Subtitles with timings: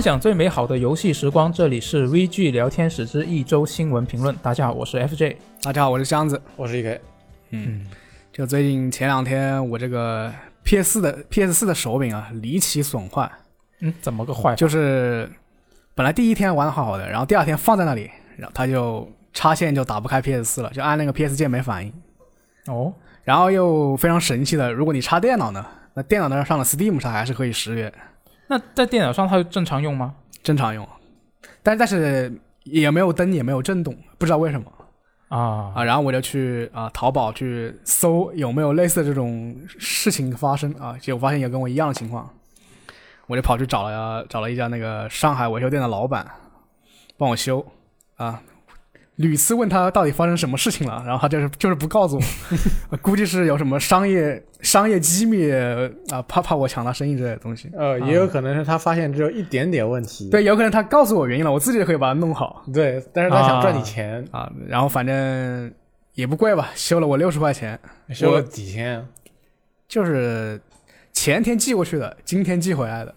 [0.00, 4.34] 分享最美好的游戏时光，这里是 VG 聊天室之一周新闻评论。
[4.36, 5.36] 大家好，我是 FJ。
[5.62, 6.40] 大家好，我是箱子。
[6.56, 6.98] 我是 EK。
[7.50, 7.84] 嗯，
[8.32, 10.32] 就最近前两天，我这个
[10.64, 13.30] PS 四的 PS 四的手柄啊离奇损坏。
[13.80, 14.54] 嗯，怎么个坏？
[14.54, 15.30] 就是
[15.94, 21.92] 本来第一天玩的好好的，然后第二天放在那里，然后它就插线就打不开 PS 四了，就按那个 PS 键没反应。
[22.68, 22.90] 哦，
[23.22, 25.62] 然后又非常神奇的，如果你插电脑呢，
[25.92, 27.92] 那电脑那上了 Steam 上还是可以识别，
[28.50, 30.12] 那在电脑上它正常用吗？
[30.42, 30.84] 正常用，
[31.62, 32.32] 但但是
[32.64, 34.72] 也没有灯，也没有震动，不知道为什么
[35.28, 35.84] 啊啊。
[35.84, 42.28] 然后我就去啊淘宝去搜有没有类似这种事情发生啊，结果发现有跟我一样的情况，
[43.28, 46.28] 我就跑去找了找了一家那个上海维修店的老板
[47.16, 47.64] 帮我修
[48.16, 48.42] 啊。
[49.20, 52.18] 屡次问他到底发生什么事情了，然后他就是就是不告诉
[52.90, 55.52] 我， 估计是有什么商业商业机密
[56.10, 57.70] 啊，怕怕我抢他生意之类的东西。
[57.76, 60.30] 呃，也有可能是他发现只有一点点问题。
[60.30, 62.64] 对，有可能他告诉我原因了，我自己就可以把它弄好。
[62.72, 64.50] 对，但是他想赚你钱啊。
[64.66, 65.70] 然后反正
[66.14, 69.06] 也不贵吧，修了我六十块钱，修了几天，
[69.86, 70.58] 就是
[71.12, 73.14] 前天寄过去的，今天寄回来的。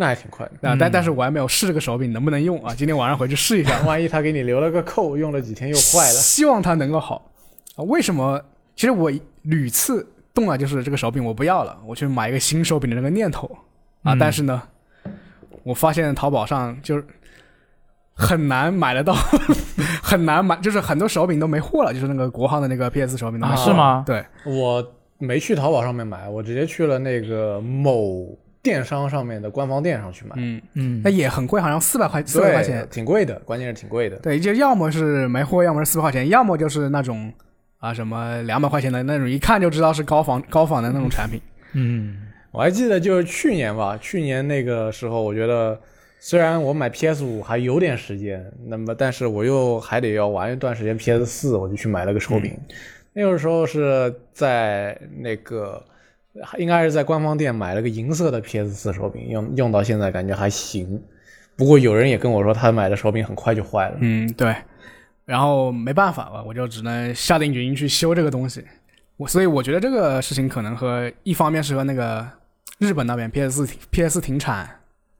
[0.00, 0.70] 那还挺快的。
[0.70, 7.30] 啊，但但是我还没有试这个手柄能不能用啊， 今天晚上回去试一下，万一他给你留了个扣，用了几天又坏了，希望它能够好。
[7.76, 7.84] 啊。
[7.84, 8.42] 为什么？
[8.74, 13.46] 其实我屡次动了，就是这个手柄我不要了，我去买一个新手柄的那个念头。
[14.02, 14.62] 啊，但是呢，
[15.62, 17.04] 我发现淘宝上就是
[18.14, 19.14] 很难买得到，
[20.02, 24.02] 很难买，就是很多手柄都没货了，就是那个国行的那个 PS 手柄啊，是吗？
[24.06, 24.82] 对，我
[25.18, 28.34] 没去淘宝上面买，我直接去了那个某。
[28.62, 34.16] 电商上面的官方店上去买，嗯嗯，那也很贵，好像四百块，四百块钱，挺贵的，关键是挺贵的。
[34.16, 37.32] 对，就要么是没货，要么是四百块钱，要么就是那种
[37.78, 41.40] 啊什么两百块钱的那种，一看就知道是高仿高仿的那种产品。
[41.72, 42.18] 嗯，
[42.50, 45.80] 我还记得就是去年吧，去年那个时候，我觉得
[46.18, 52.54] 虽然我买 PS 五还有点时间，那么但是我又还得要玩一段时间 PS 四，我就去买了个手柄。
[53.14, 55.82] 那个时候是在那个。
[56.58, 61.02] 应该是在官方店买了个银色的 PS 四手柄，用用到现在感觉还行。
[61.56, 63.96] 不过有人也跟我说，他买的手柄很快就坏了。
[64.00, 64.54] 嗯，对。
[65.24, 68.64] 然后没办法吧，我就只能下定决心去修这个东西。
[69.16, 72.26] 我所以我觉得这个事情可能和一方面是和那个
[72.78, 74.68] 日本那边 PS 四 PS 停产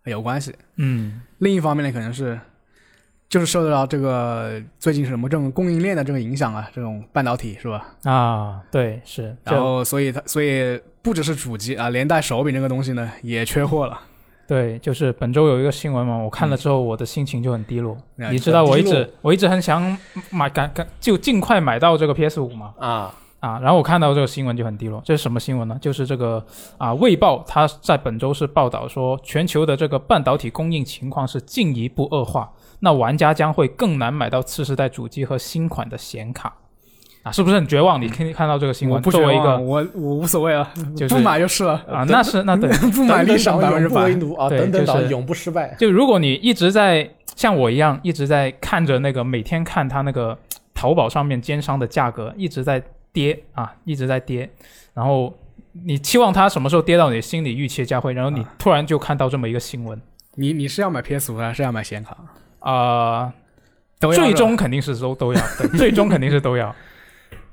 [0.04, 0.54] 有关系。
[0.77, 1.21] 嗯。
[1.38, 2.38] 另一方面呢，可能是。
[3.28, 7.87] 就是受到这个最近什么这种供应链的这个影响啊，这种半导体是吧？
[8.03, 9.37] 啊，对，是。
[9.44, 14.00] 然后，所以它，所以不只是主机啊，连带手柄这个东西呢也缺货了。
[14.47, 17.97] 对，就是本周有一个新闻嘛，我看了之后，我的心情就很低落。
[18.16, 19.97] 你知道，我一直我一直很想
[20.31, 22.75] 买，赶赶就尽快买到这个 PS 五嘛。
[22.78, 23.59] 啊啊！
[23.60, 25.00] 然后我看到这个新闻就很低落。
[25.05, 25.78] 这是什么新闻呢？
[25.81, 26.44] 就是这个
[26.77, 32.53] 啊，《卫报》它在本周是报道说，全球的这个半导体供应情况是进一步恶化。
[32.81, 36.55] 那玩家将会更难买到次世代主机和新款的显卡，
[37.22, 38.00] 啊，是不是很绝望？
[38.00, 44.03] 你看看到这个新闻，作为一个我我无所谓啊， 就是不买就是了啊，那是那对， 不买立场百分之百
[44.38, 45.75] 啊，等等党永不失败。
[45.78, 50.38] 就如果你一直在像我一样一直在看着那个每天看他那个
[50.75, 52.82] 淘宝上面奸商的价格一直在
[53.12, 54.48] 跌啊，一直在跌，
[54.94, 55.36] 然后
[55.84, 60.00] 你期望它什么时候跌到你心里预期价位，然后你突然就看到这么一个新闻，
[60.36, 62.16] 你你是要买 PS 五还是要买显卡？
[62.60, 63.32] 啊，
[63.98, 65.41] 最终肯定是都都要，
[65.76, 66.75] 最终肯定是都要。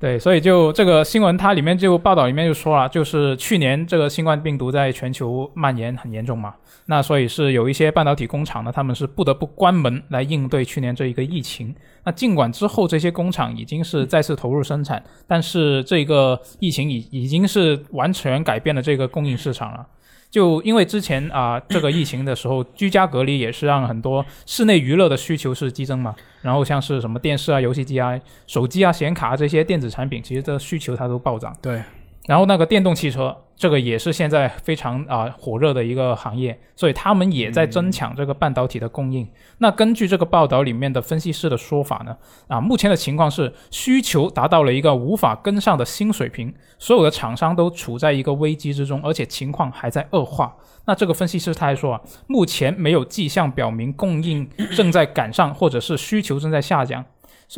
[0.00, 6.54] 对，所以就这个新闻，它里面就报道里面就说了，就是去年这个新冠病毒在全球蔓延很严重嘛，
[6.86, 11.74] 那所以是有一些半导体工厂呢，他们是不得不关门来应对去年这一个疫情。
[12.04, 19.84] 那尽管之后这些工厂已经是再次投入生产，但是这个疫情已已经是完全改变了这个供应市场了。
[20.30, 26.14] 就因为之前啊， 这个疫情的时候，居家隔离也是让很多室内娱乐的需求是激增嘛。
[26.42, 31.56] 然后像是什么电视啊、游戏机啊、手机啊、显卡这些电子产品，其实这需求它都暴涨。
[31.60, 31.82] 对。
[32.28, 39.26] 然后那个电动汽车，这个也是现在非常啊火热的一个行业，所以他们也在争抢这个半导体的供应。
[39.60, 42.14] 那根据这个报道里面的分析师的说法呢，
[42.46, 50.54] 啊，目前的情况是需求达到了一个无法跟上的新水平，所有的厂商都处在一个危机之中，而且情况还在恶化。
[50.84, 54.46] 那这个分析师他还说啊，目前没有迹象表明供应
[54.76, 57.02] 正在赶上，或者是需求正在下降，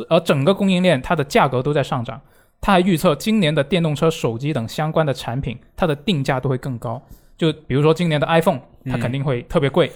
[0.07, 2.21] 而整个供应链它的价格都在上涨。
[2.61, 7.01] 他还预测，今年的电动车、手机等相关的产品，它的定价都会更高。
[7.35, 9.91] 就比如说今年的 iPhone，它肯定会特别贵。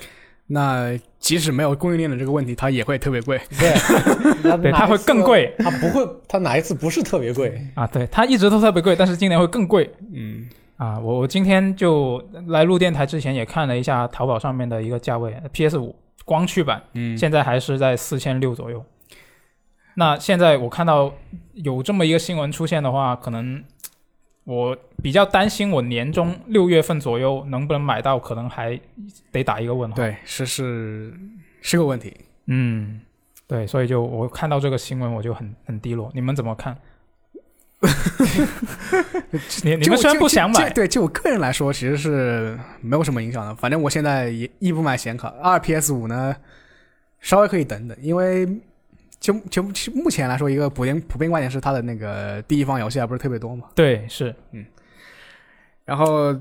[0.47, 3.39] 那即使没有供应链的这个问题，它也会特别贵。
[3.59, 3.73] 对，
[4.61, 5.53] 对，它会更贵。
[5.59, 7.85] 它不会，它哪一次不是特别贵啊？
[7.87, 9.91] 对，它一直都特别贵，但是今年会更贵。
[10.13, 10.47] 嗯，
[10.77, 15.95] 啊，我我今天就来录电台之前也看了一下淘宝上面的一个价位，PS 五
[16.25, 18.83] 光驱版嗯，现在还是在四千六左右。
[19.95, 21.13] 那现在我看到
[21.53, 23.63] 有这么一个新闻出现的话，可能
[24.43, 28.79] 我比较担心，我年终六月份左右能不能买到，可能还
[29.31, 31.13] 得打一个问号。，对，是是
[31.61, 32.13] 是个问题。
[32.47, 33.01] 嗯，
[33.47, 36.11] 对，所以就我看到这个新闻我就很很低落。
[36.13, 36.77] 你们怎么看？
[39.63, 43.53] 你你们虽然不想买，对，就我个人来说，其实是没有什么影响的。
[43.55, 46.35] 反正我现在也一不买显卡，二 PS 五呢
[47.19, 48.47] 稍微可以等等，因为
[49.25, 53.67] 就就就目前来说，一个普遍普遍观点是它的那个第一方游戏还不是特别多嘛。
[53.73, 54.63] 对，是，嗯
[55.83, 56.31] 然后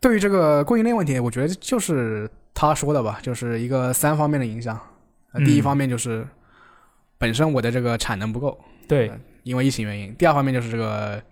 [0.00, 4.76] 对于这个供应链问题，我觉得就是他说的吧，就是一个三方面的影响。
[5.32, 6.26] 呃第一嗯方面就是
[7.18, 8.58] 本身我的这个产能不够，
[8.88, 9.12] 对，
[9.44, 11.22] 因为疫情原因；第二方面就是这个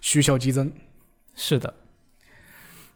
[0.00, 0.72] 需求激增。
[1.34, 1.74] 是的，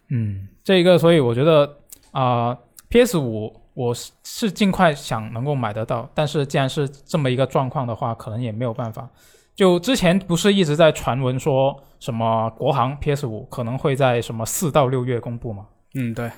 [0.08, 1.78] 嗯，这一个，所以我觉得
[2.12, 2.56] 啊、
[2.88, 9.08] p s 五我是是尽快想能够买得到，但是既然是这么一个状况的话，可能也没有办法。
[9.54, 15.66] 就之前不是一直在传闻说什么国行 PS 五可能会在什么四到六月公布吗？
[15.94, 16.28] 嗯，对，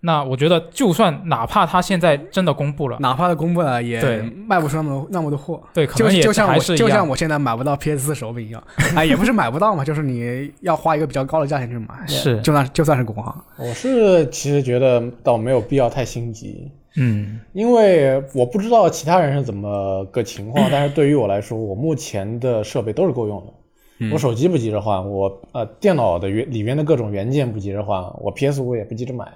[0.00, 5.62] 那我觉得，就算哪怕它现在真的公布了，哪怕它公布了，也对卖不出那么那么多货。
[5.72, 6.78] 对，可能也就像我还是一样。
[6.78, 8.60] 就像我现在买不到 PS 四手柄一样，
[8.96, 23.52] 啊， 也不是买不到嘛， 就是你要花一个比较高的价钱去买，是就算就算是国行，我是其实觉得倒没有必要太心急，嗯因为我不知道其他人是怎么个情况，但是对于我来说，我目前的设备都是够用的。
[24.00, 29.26] 嗯我手机不急着换，我呃电脑的原里面的各种元件不急着换，我 PS 五也不急着买，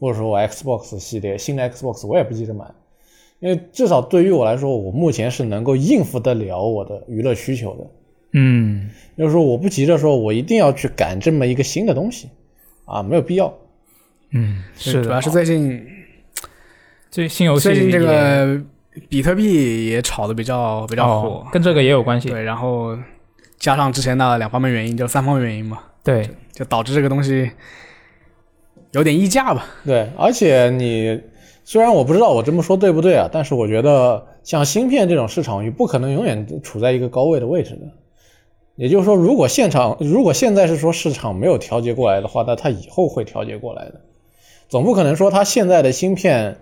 [0.00, 2.64] 或者说我 Xbox 系列新的 Xbox 我也不急着买，
[3.38, 7.86] 因为至少对于我来说，我目前是能够应付得了我的娱乐需求的。
[8.32, 12.28] 嗯，就是说我不急着说我一定要去赶这么一个新的东西，
[12.86, 13.54] 啊，没有必要。
[14.32, 15.84] 嗯，是的，主要是最近
[17.10, 18.60] 最新游戏最近这个
[19.08, 22.28] 比特币也炒的比较比较火哦，，跟这个也有关系。
[22.28, 22.96] 对，然后
[23.58, 27.50] 加上之前的两方面原因，就三方面原因嘛，对，就导致这个东西
[28.92, 29.66] 有点溢价吧。
[29.84, 31.20] 对，而且你
[31.64, 37.80] 虽然我不知道我这么说对不对啊，但是我觉得像芯片这种市场，你不可能永远处在一个高位的位置的。
[38.76, 44.00] 也就是说，如果现场如果现在是说市场没有调节过来的话，那它以后会调节过来的。
[44.68, 46.58] 总不可能说它现在的芯片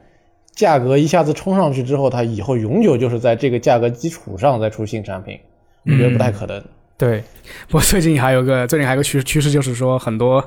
[0.58, 5.38] 价格一下子冲上去之后，它以后永久就是在这个价格基础上再出新产品，
[5.84, 6.60] 我觉得不太可能。
[6.96, 7.22] 对，
[7.68, 10.44] 不过最近还有个最近还有个趋趋势，就是说很多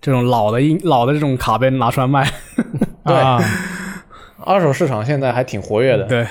[0.00, 2.24] 这种老的音老的这种卡被拿出来卖。
[3.04, 3.42] 对啊，
[4.38, 6.04] 二手市场现在还挺活跃的。
[6.04, 6.24] 对，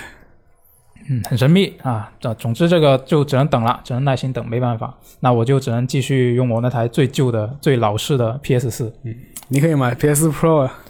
[1.10, 2.10] 嗯，很神秘啊。
[2.18, 4.98] 这总之这个就只能等了，只能耐心等，没办法。
[5.20, 8.94] 那我就只能继续用我那台最旧的、最老式的 PS 四。
[9.50, 10.81] 你可以买 PS Pro 啊。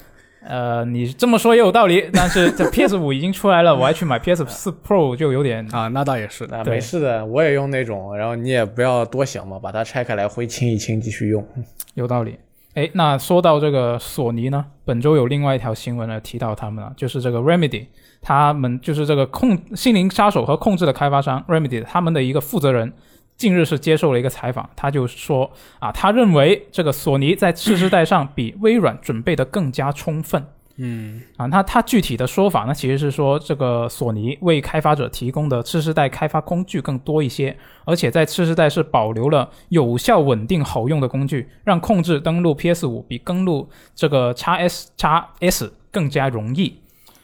[0.43, 6.47] 呃，你这么说也有道理， 但是这 PS 五已经出来了，我还去买 PS 四 Pro 就有点啊，那倒也是。
[6.49, 11.45] 那没事的，我也用那种，然后你也不要多想嘛，把它拆开来灰清一清，继续用。
[11.93, 12.38] 有道理。
[12.73, 17.85] 哎，那说到这个索尼呢，本周有另外一条新闻呢提到他们了，就是这个 Remedy，
[18.21, 22.93] 他们就是这个控心灵杀手和控制的开发商 Remedy，他们的一个负责人，
[23.41, 30.45] 近日是接受了一个采访，他就说啊，他认为这个索尼在次世代上比微软准备的更加充分。
[30.77, 46.77] 嗯啊，那他具体的说法呢，其实是说这个索尼为开发者提供的次世代开发工具更多一些，而且在次世代是保留了有效、稳定、好用的工具，让控制登录 PS 五比登录这个 x S x S 更加容易。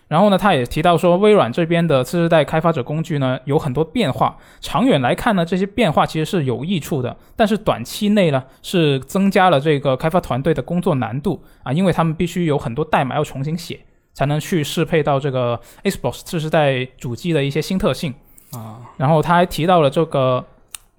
[0.08, 13.80] 然后呢，他也提到说，微软这边的次世代开发者工具呢有很多变化，长远来看呢，这些变化其实是有益处的，但是短期内呢是增加了这个开发团队的工作难度啊，因为他们必须有很多代码要重新写，
[14.14, 18.14] 才能去适配到这个 Xbox 次世代主机的一些新特性。
[18.54, 20.46] 啊，然后他还提到了这个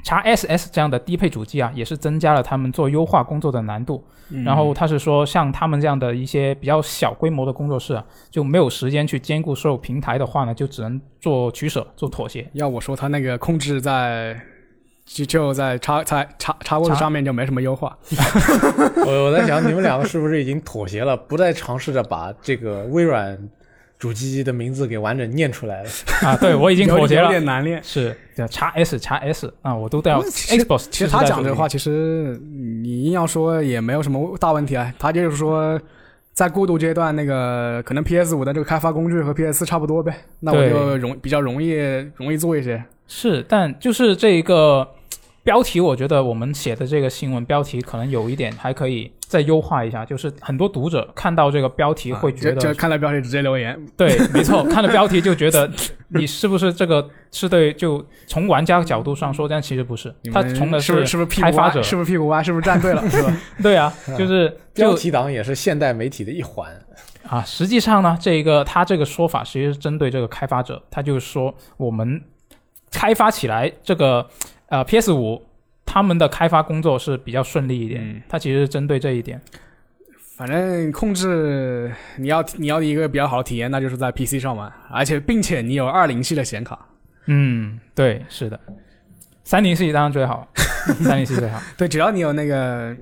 [0.04, 4.04] x SS 这样的低配主机啊，也是增加了他们做优化工作的难度。
[4.30, 12.46] 嗯然后他是说，像他们这样的一些比较小规模的工作室啊，就没有时间去兼顾所有平台的话呢，就只能做取舍、做妥协。
[12.52, 14.38] 要我说，他那个控制在
[15.06, 17.96] 就就在叉在叉叉 box 上面就没什么优化。
[19.06, 23.38] 我我在想，你们两个是不是已经妥协了，不再尝试着把这个微软
[23.98, 25.90] 主机的名字给完整念出来了？
[26.22, 27.82] 啊，对我已经妥协有，点难念。
[27.82, 30.86] 是叫 x S x S 啊，我都要其实 Xbox。
[30.90, 32.40] 其实他讲这话，，其实
[32.82, 34.94] 你硬要说也没有什么大问题啊。
[34.98, 35.80] 他就是说，
[36.32, 41.72] 在过渡阶段，那个可能 PS 五的这个开发工具和 PS 四差不多呗，那我就容比较容易
[42.14, 42.80] 容易做一些。
[43.08, 44.86] 是，但就是这一个
[45.42, 55.70] 标题我觉得我们写的这个新闻标题可能有一点还可以再优化一下，就是很多读者看到这个标题会觉得，啊就就看到标题直接留言，对，没错，看了标题就觉得
[56.08, 61.50] 你是不是这个是对，就从玩家角度上说，但其实不是他从的是不是是不是屁股歪？
[61.50, 62.42] 开发者，是不是屁股歪？
[62.42, 63.08] 是不是站对了？
[63.08, 63.36] 是吧？
[63.62, 66.70] 对啊，就是就标题党也是现代媒体的一环。
[67.26, 72.22] 啊，实际上呢，这个他这个说法其实是针对这个开发者，他就是说我们
[72.90, 74.26] 开发起来这个
[74.68, 75.42] 呃 PS 五
[75.84, 79.40] 他们的开发工作是比较顺利一点，嗯他其实是针对这一点。
[80.36, 86.78] 反正控制你要你要一个比较好的体验，那就是在 PC 上玩，而且并且你有二零系的显卡。
[87.26, 88.58] 嗯，对，是的，
[89.42, 90.46] 三零系当然最好，
[91.02, 92.96] 三零系最好，对，只要你有那个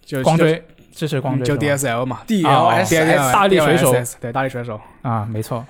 [0.00, 4.80] 就光追支持光追就 DSL 嘛 DLSS 大力水手对大力水手。
[5.02, 5.64] 啊，没错。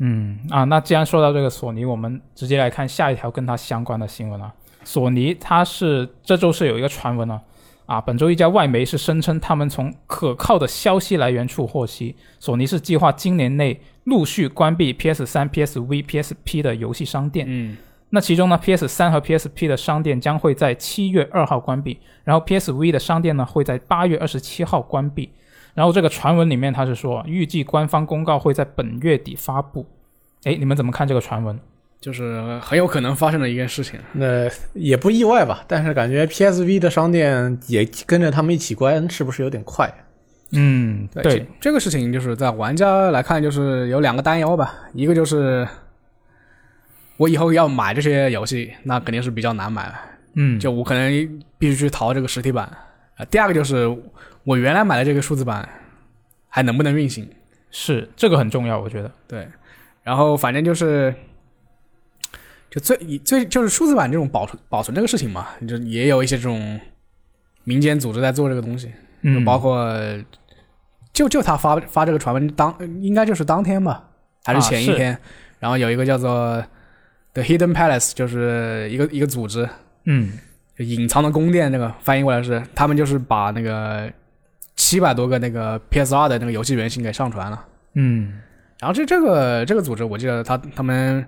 [0.00, 4.52] 嗯啊，那既然说到这个索尼，我们直接来看下一条跟它相关的新闻啊。
[4.82, 7.42] 索尼它是这周是有一个传闻啊，
[7.84, 17.44] 啊，本周一家外媒是声称他们从可靠的消息来源处获悉，索尼是计划今年内陆续关闭 PS 3 PSV、PSP 的游戏商店。
[17.46, 17.76] 嗯，
[18.08, 25.30] 那其中呢，PS 3和 PSP 的商店将会在七月二号关闭，然后 PSV 的商店呢会在八月二十七号关闭。
[25.80, 29.86] 然后这个传闻里面他是说，预计官方公告会在本月底发布。
[30.44, 31.58] 哎，你们怎么看这个传闻？
[32.02, 33.98] 就是很有可能发生的一件事情。
[34.12, 39.90] 那也不意外吧，但是感觉 PSV 的商店也跟着他们一起关，是不是有点快？
[40.52, 44.74] 嗯，对，这这个事情就是在玩家来看，就是有两个担忧吧。
[44.92, 45.66] 一个就是
[47.16, 49.90] 我以后要买这些游戏，那肯定是比较难买，
[50.34, 52.70] 嗯，就我可能必须去淘这个实体版。
[53.20, 53.86] 啊，第二个就是
[54.44, 55.68] 我原来买的这个数字版
[56.48, 57.28] 还能不能运行？
[57.70, 59.12] 是这个很重要，我觉得。
[59.28, 59.46] 对，
[60.02, 61.14] 然后反正就是，
[62.70, 66.80] 就最最就是数字版这种保存保存这个事情嘛，就也有一些这种
[67.64, 69.94] 民间组织在做这个东西，嗯，包括
[71.12, 74.08] 就就他发发这个传闻当应该就是当天吧，
[74.44, 75.16] 还是前一天，
[75.58, 76.64] 然后有一个叫做
[77.34, 79.68] The Hidden Palace，就是一个一个组织，
[80.06, 80.38] 嗯就
[80.84, 84.10] 隐藏的宫殿，那个翻译过来是他们就是把那个
[84.76, 87.64] 七百多个那个 PS 二的那个游戏原型给上传了。
[87.94, 88.40] 嗯
[88.78, 91.24] 然后这这个这个组织，我记得他他们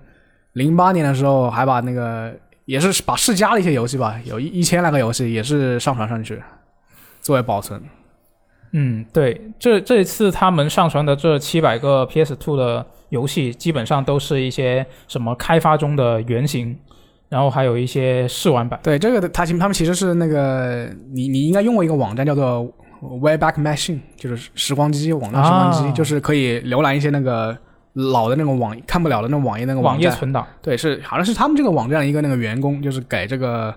[0.55, 6.43] 零八年的时候还把那个也是把世嘉的一些游戏吧，有一一千来个游戏也是上传上去
[7.21, 7.83] 作为保存。
[8.73, 16.79] 嗯，对，这这一次他们上传的这七百个 PS Two 的游戏，基本上都是一些什么开发中的原型，
[17.33, 18.79] 然后还有一些试玩版。
[18.83, 22.71] 对这个的，他其他们其实是那个你你应该用过一个网站叫做
[23.01, 27.57] Wayback Machine，就是时光机网站时光机，啊就是可以浏览一些那个
[27.95, 30.11] 老的那种网看不了的那种网页那个网页。
[30.11, 30.47] 存档。
[30.61, 33.75] 对，是好像是他们这个网站的一个那个员工，就是给这个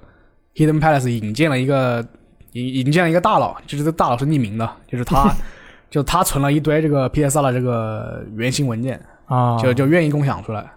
[0.56, 2.06] Hidden Palace 引荐了一个
[2.52, 5.34] 引引荐了一个大佬，就是这大佬是匿名的，就是他，
[5.90, 10.70] 就他存了一堆这个 PSR 的这个原型文件，啊，就就愿意共享出来，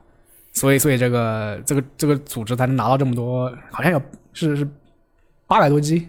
[0.53, 4.03] 所以所以这个这个这个组织才能拿到这么多，好像有
[4.33, 4.69] 是是
[5.47, 6.09] 八百多 G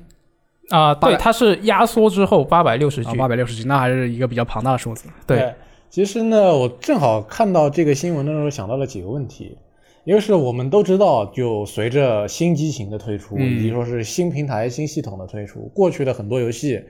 [0.69, 5.07] 啊，对，它是压缩之后八百六十啊，G，八百六十 G，那还是一个比较庞大的数字。
[5.25, 5.53] 对，
[5.89, 9.57] 其实呢，我正好看到这个新闻的时候想到了几个问题，
[10.03, 16.83] 一个是我们都知道，就随着新机型的推出，嗯以及说是新平台、新系统的推出，过去的很多游戏，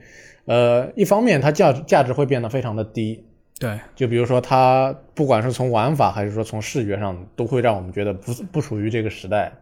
[0.44, 3.24] 呃，一方面它价值价值会变得非常的低，
[3.60, 9.52] 对，就比如说它不管是从玩法还是说从视觉上，都会让我们觉得不不属于这个时代。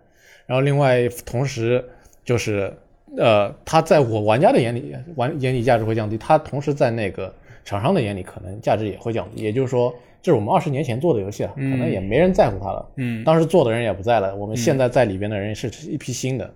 [0.47, 1.85] 然后另外同时
[2.25, 2.73] 就是
[3.17, 9.43] 呃，它在我玩家的眼里，玩眼里价值会降低，它同时在那个厂商的眼里可能价值也会降低。
[9.43, 12.89] 也就是说，这是我们二十年前做的游戏了，可能也没人在乎它了。
[12.99, 16.49] 嗯，当时做的人也不在了，我们现在在里边的人是一批新的。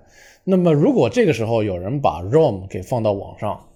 [0.44, 3.71] 那么如果这个时候有人把 ROM 给放到网上，对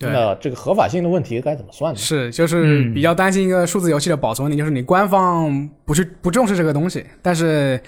[0.00, 1.98] 那这个合法性的问题该怎么算呢？
[1.98, 7.80] 是，就是嗯比较担心一个数字游戏的保存问题，就是你官方不去不重视这个东西，但是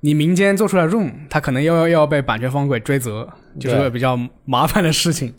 [0.00, 3.28] 你民间做出来 ROM，它可能又要又要被版权方给追责，
[3.60, 5.32] 就是个比较麻烦的事情。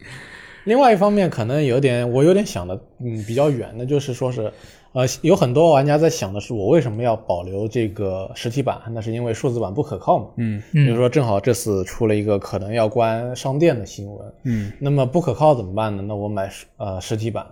[0.63, 4.50] 另外一方面，可能有点我有点想的，嗯，比较远的，就是说是，
[4.93, 8.79] 呃，有很多玩家在想的是，我为什么要保留这个实体版？
[8.91, 10.27] 那是因为数字版不可靠嘛。
[10.38, 16.03] 嗯嗯比如说，正好这次出了一个可能要关商店的新闻，嗯，那么不可靠怎么办呢？
[16.07, 17.45] 那我买实呃实体版。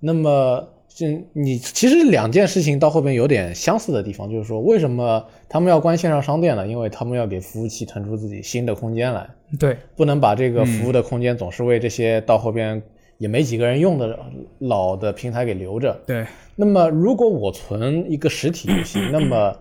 [0.00, 6.66] 那么这你其实两件事情到后边有点相似的地方，就是说为什么他们要关线上商店呢？
[6.68, 9.26] 因为他们要给服务器腾出自己新的空间来。
[9.58, 12.82] 对，不能把这个服务的空间总是为这些到后边
[13.22, 14.18] 也没几个人用的
[14.58, 15.96] 老的平台给留着。
[16.04, 16.26] 对，
[16.56, 19.56] 那么如果我存一个实体游戏，那么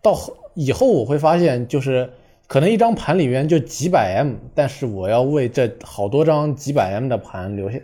[0.00, 0.16] 到
[0.54, 2.08] 以后我会发现，就是
[2.46, 7.78] 可能一张盘里面就几百 M，但是我要为这好多张几百 M 的盘留下，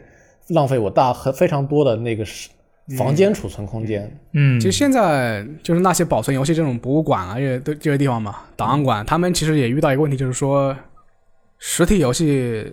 [0.49, 2.49] 浪费我大很非常多的那个是
[2.97, 4.11] 房间储存空间。
[4.33, 10.75] 嗯，其实现在就是那些保存游戏这种博物馆啊，这些都这些地方嘛，档案馆，他们其实也遇到一个问题，就是说
[11.59, 12.73] 实体游戏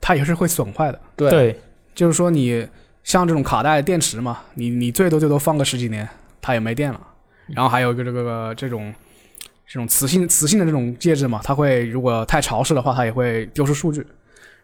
[0.00, 1.00] 它也是会损坏的。
[1.16, 1.60] 对对，
[1.94, 2.66] 就是说你
[3.02, 6.08] 像这种卡带电池嘛，你你最多最多放个十几年，
[6.40, 7.00] 它也没电了。
[7.48, 8.92] 然后还有一个这个这种
[9.66, 14.06] 这种磁性磁性的这种介质嘛，它会如果太潮湿的话，它也会丢失数据。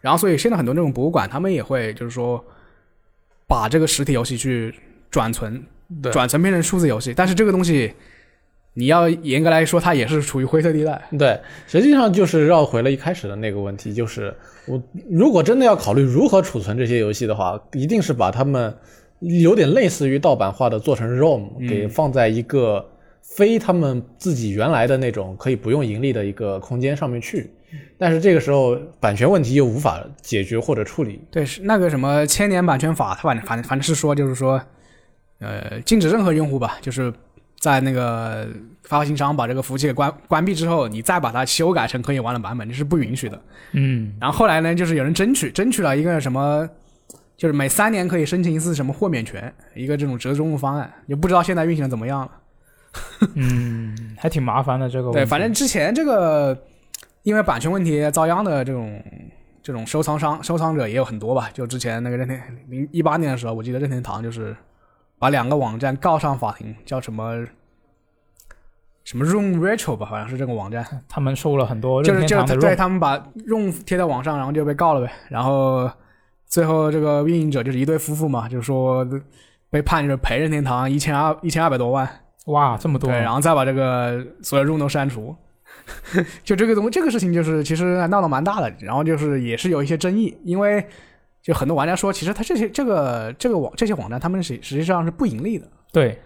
[0.01, 2.43] 然后所以现在很多这种博物馆，他们也会就是说
[3.47, 4.73] 把这个实体游戏去
[5.11, 5.63] 转存，
[6.01, 7.13] 对转存变成数字游戏。
[7.13, 7.93] 但是这个东西
[8.73, 11.01] 你要严格来说，它也是处于灰色地带。
[11.19, 14.33] 对，实际上就是绕回了一开始的那个问题，就是
[14.65, 18.73] 我如果真的要考虑如何储存这些游戏的话，一定是把它们
[19.19, 22.85] 有点类似于盗版化的做成 ROM，给放在一个
[23.21, 27.51] 非他们自己原来的那种可以不用盈利的一个空间上面去。
[27.97, 31.21] 但是这个时候版权问题又无法解决或者处理。
[31.29, 34.61] 对，是那个什么千年版权法，它反正反正反正是说，就是说，
[35.39, 37.13] 呃，禁止任何用户吧，就是
[37.61, 38.47] 在那个
[38.83, 43.39] 发行商把这个服务器给关关闭之后，你再把它修改成可以玩的版本，这是不允许的。
[43.73, 46.67] 嗯然后后来呢，就是有人争取，争取了一个什么，
[47.37, 52.31] 就是每三年可以申请一次什么豁免权，一个这种折中的方案，也不知道现在运行的怎么样了。
[53.35, 55.11] 嗯，还挺麻烦的这个。
[55.13, 56.57] 对，反正之前这个
[57.21, 59.01] 因为版权问题遭殃的这种
[59.61, 61.49] 这种收藏商、收藏者也有很多吧。
[61.53, 64.55] 就之前那个任天零一八年的时候，我记得任天堂就是
[65.21, 67.45] 把两个网站告上法庭，叫什么
[69.03, 75.11] 什么 Room Retro 吧，好像是这个网站，他们收了很多就是就是对他们把 Room 贴在网上，然后就被告了呗。
[75.29, 75.87] 然后
[76.47, 79.07] 最后这个运营者就是一对夫妇嘛，就是说
[79.69, 82.09] 被判就是赔任天堂一千二一千二百多万。
[82.47, 85.35] 哇，这么多对，然后再把这个所有 room 都删除。
[86.43, 90.83] 就这个东这个事情就是其实闹得蛮大的，然后就是也是有一些争议，因为
[91.41, 96.19] 就很多玩家说，其实他这些这个这个网这些网站他们实实际上是不盈利的，对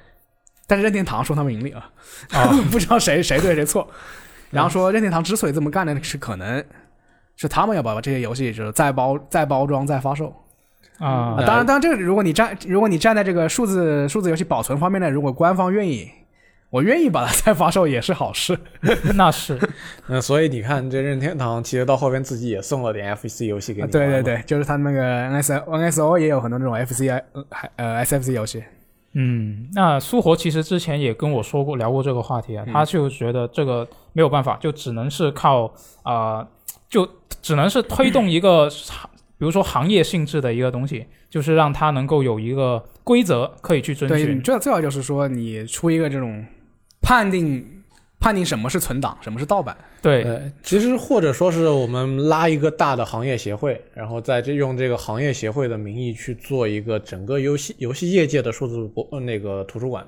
[0.68, 1.90] 但是任天堂说他们盈利啊，
[2.32, 3.88] 啊， 不知道谁谁对谁错。
[4.52, 6.64] 然后说任天堂之所以这么干呢，是可能
[7.36, 10.34] 是他们要把这些游戏就是再包再包装再发售。
[10.98, 16.10] 啊啊，当然，当然，这个如果你站，如果你站在这个数字数字游戏保存方面呢，如果官方愿意，
[16.76, 18.58] 我愿意把它再发售也是好事。
[19.16, 19.58] 那是
[20.08, 28.64] 嗯， 所以你看，这任天堂其实到后边自己也送了点 FC 游戏给啊你对对对，就是他那个 NS NSO 也有很多那种 FC 呃还呃 SFC 游戏。
[29.14, 35.66] 嗯，那苏活其实之前也跟我说过聊过这个话题啊，嗯他就觉得这个没有办法，就只能是靠
[36.04, 36.48] 啊、呃
[36.90, 37.08] 就
[37.42, 38.68] 只能是推动一个，
[39.38, 44.42] 比如说行业性质的一个东西，就是让它能够有一个规则可以去遵对，你循。
[44.42, 46.46] 最最好就是说你出一个这种
[47.06, 47.64] 判定
[48.20, 49.78] 判定什么是存档，什么是盗版。
[50.02, 60.06] 对，呃，其实或者说是我们拉一个大的行业协会，然后在这用这个行业协会的名义去做一个整个游戏游戏业界的数字博呃那个图书馆，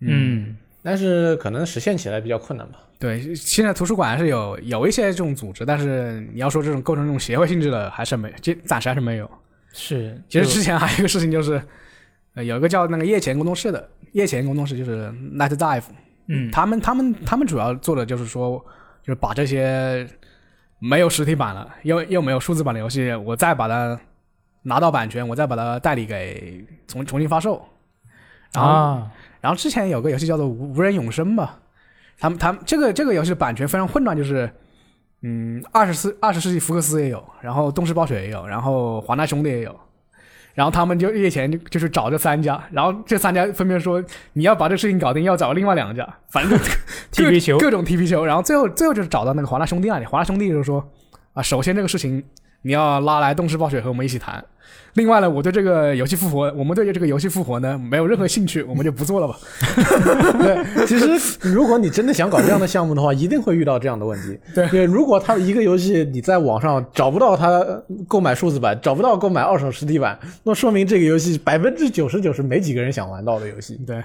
[0.00, 2.80] 嗯但是可能实现起来比较困难吧。
[2.98, 9.30] 对，现在图书馆还是有有一些这种组织，但是你要说这种构成这种协会性质的，还是没，这暂时还是没有。
[9.72, 11.62] 是，其实之前还有一个事情就是，
[12.34, 15.84] 呃，有一个叫那个夜前工作室的，夜前工作室就是 Night Dive，
[16.32, 18.56] 嗯他们他们他们主要做的就是说，
[19.02, 20.08] 就是把这些
[20.78, 23.98] 没有实体版了，又又没有数字版的游戏，我再把它
[24.62, 27.60] 拿到版权，我再把它代理给重重新发售。
[28.52, 31.58] 然后，啊，然后之前有个游戏叫做《无无人永生》吧，
[32.18, 34.48] 他们他们这个这个游戏的版权非常混乱，就是。
[35.22, 39.80] 嗯，二十世二十世纪福克斯也有，然后东视暴雪也有，然后华纳兄弟也有，
[40.60, 46.58] 然后他们就夜前就就是找这三家，然后这三家分别说你要把这事情搞定，要找另外两家，反正
[47.10, 47.56] 踢皮球。
[47.56, 50.86] 各各种踢皮球，然后最后最后就是找到那个华纳兄弟那里，华纳兄弟就是说
[51.32, 52.22] 啊，首先这个事情
[52.62, 54.44] 你要拉来动视暴雪和我们一起谈，
[54.94, 59.38] 另外呢，我对这个游戏复活，我们对这个游戏复活呢没有任何兴趣，我们就不做了吧。
[60.38, 64.38] 对，其实如果你真的想搞这样的项目的话，一定会遇到这样的问题。
[64.54, 67.64] 对如果他一个游戏你在网上找不到它
[68.06, 73.76] 购买数字版，找不到购买二手实体版，那说明这个游戏百分之九十九是没几个人想玩到的游戏。
[73.86, 74.02] 对，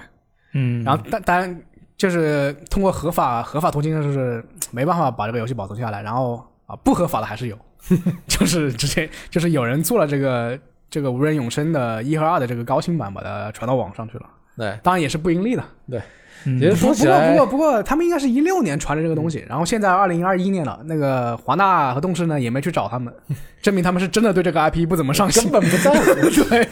[0.54, 1.60] 嗯，然后但当然
[1.98, 7.58] 就是通过合法合法途径，就是没办法把这个游戏保存下来，然后啊不合法的还是有，
[8.26, 10.58] 就是直接就是有人做了这个
[10.90, 15.64] 这个无人永生的一和二的这个高清版，把它传到网上去了，对，当然也是不盈利的。
[15.90, 16.00] 对
[16.44, 23.12] 其实不不过不过不过，他们应该是一六年传的这个东西，然后现在二零二一年了，那个华纳和动视呢也没去找他们，
[23.60, 25.60] 证明他们是真的对这个 IP 不怎么上心根。
[25.60, 26.14] 本不在乎。
[26.48, 26.68] 对，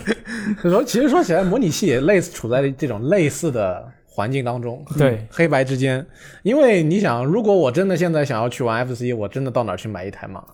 [0.62, 6.06] 所以说，其实说起来，模拟器也类似处在这种类似的环境当中，对，黑白之间。
[6.44, 10.44] 因为你想，如果我真的现在想要去玩 FC，我真的到哪去买一台嘛？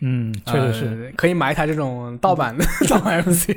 [0.00, 3.50] 嗯，确实是、呃可以买一台这种盗版的 盗版 FC。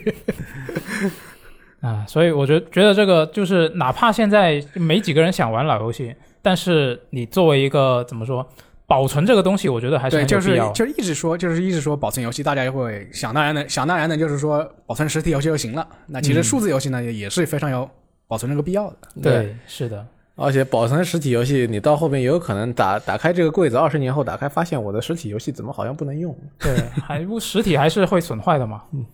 [1.82, 8.46] 啊，所以我觉得觉得这个就是，哪怕现在没几个人想玩老游戏，但是你作为一个怎么说
[8.86, 10.74] 保存这个东西，我觉得还是对，就是很有必要。
[10.74, 15.88] 就是一直说，就是一直说保存游戏，大家就会想当然的想当然的，就是说保存实体游戏就行了。
[16.08, 17.90] 那其实嗯数字游戏呢，也也是非常有
[18.28, 18.98] 保存这个必要的。
[19.22, 20.06] 对，是的，
[20.40, 26.36] 而且保存实体游戏，你到后面也有可能打打开这个柜子，二十年后打开发现我的实体游戏怎么好像不能用？
[26.60, 28.84] 对，还不实体还是会损坏的嘛。
[28.94, 29.06] 嗯，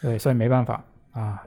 [0.00, 1.42] 对，所以没办法啊。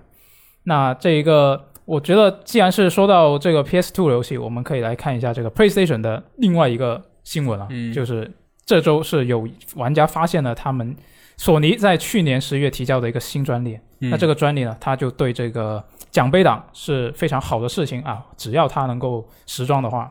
[0.64, 8.32] 那这一个，我觉得既然是说到这个 PS2 游戏，我们可以来看一下这个 PlayStation 的另外一个新闻啊，嗯就是
[8.66, 10.96] 这周是有玩家发现了他们
[11.38, 13.80] 索尼在去年十月提交的一个新专利。
[14.00, 15.82] 那这个个专利呢，它就对这个
[16.14, 20.10] 奖杯党是非常好的事情啊，只要它能够时装的话。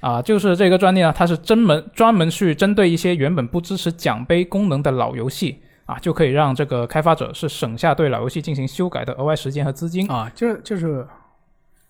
[0.00, 10.06] 啊，就是这个专利呢，它是专门专门去针对一些原本不支持奖杯功能的老游戏啊，就可以让这个开发者是省下对老游戏进行修改的额外时间和资金。
[10.10, 11.06] 啊，就是就是。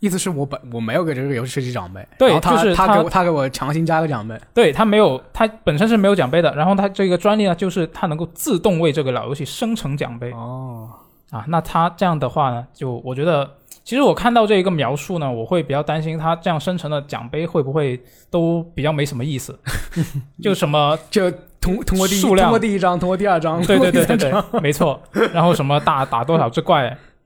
[0.03, 10.33] 意思是我本我没有给这个游戏设计奖杯，对他就是他他给我他给我强行加个奖杯，对，他没有，他本身是没有奖杯的，然后他这个专利呢，就是它能够自动为这个老游戏生成奖杯。
[10.33, 10.91] 哦，
[11.33, 13.51] 啊，那他这样的话呢，就我觉得，
[13.83, 19.59] 其实我看到这一个描述呢，我会比较担心他这样生成的奖杯会不会都比较没什么意思，
[20.43, 25.01] 就什么， 就通通过第一数量通过第一章，通过第二章，对对对对对，没错，
[25.33, 26.83] 然后什么打打多少只怪，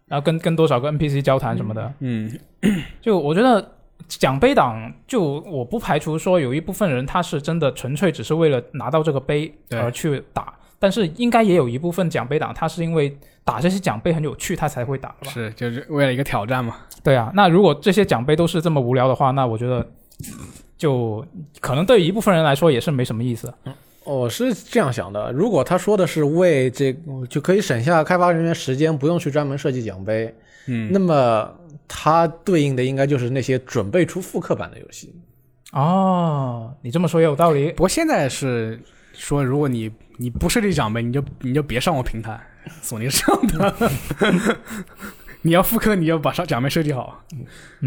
[0.06, 2.30] 然后跟跟多少个 NPC 交谈什么的，嗯，
[3.02, 3.72] 就我觉得
[4.06, 15.32] 奖杯党，就我不排除说有一部分人他是真的纯粹只是为了拿到这个杯而去打，但是应该也有一部分奖杯党他是因为打这些奖杯很有趣，他才会打的吧。
[15.32, 19.86] 是就是为了一个挑战嘛，对啊，那如果这些奖杯都是这么无聊的话，那我觉得
[20.76, 21.24] 就
[21.60, 23.52] 可能对于一部分人来说也是没什么意思。
[24.04, 26.94] 我是这样想的，如果他说的是为这
[27.28, 30.32] 就可以省下开发人员时间，不用去专门设计奖杯，
[30.66, 31.52] 嗯，那么
[31.88, 35.12] 它对应的应该就是那些准备出复刻版的游戏。
[35.72, 37.72] 哦，你这么说也有道理。
[37.72, 38.80] 不过现在是
[39.12, 42.38] 说，如果你你不设计奖杯，你就你就别上我平台。
[42.82, 43.90] 索尼是这样的，
[45.42, 47.22] 你要复刻，你要把上奖杯设计好。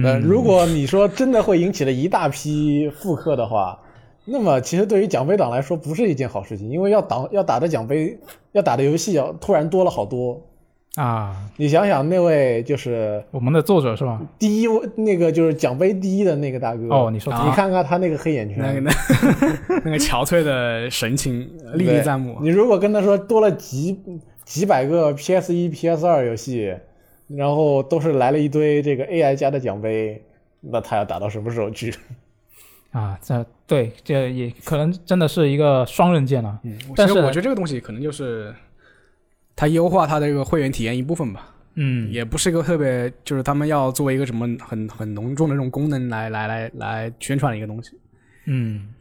[0.04, 3.78] 呃，嗯如果你说真的会引起了一大批复刻的话，
[4.26, 8.18] 那么其实对于奖杯党来说不是一件好事情，因为要打要打的奖杯
[8.54, 10.42] 要打的游戏要突然多了好多。
[10.96, 14.20] 啊，你想想那位就是我们的作者是吧？
[14.38, 18.92] 第一位那个就是奖杯第一的那个大哥哦，你说啊你看看他那个黑眼圈，那个那
[19.86, 22.38] 那个憔悴的神情历历在目。
[22.42, 23.98] 你如果跟他说多了几
[24.44, 26.76] 几百个 PS 一、PS 二游戏，
[27.28, 30.22] 然后都是来了一堆这个 AI 加的奖杯，
[30.60, 31.94] 那他要打到什么时候去？
[32.92, 36.60] 啊，这对这也可能真的是一个双刃剑了。
[36.64, 38.52] 嗯，但是其实我觉得这个东西可能就是
[39.60, 47.92] 它优化它的这个会员体验一部分吧，嗯，也不是一个特别就是他们要作为一个什么很很浓重的这种功能来来来来宣传的一个东西。
[48.46, 48.94] 嗯，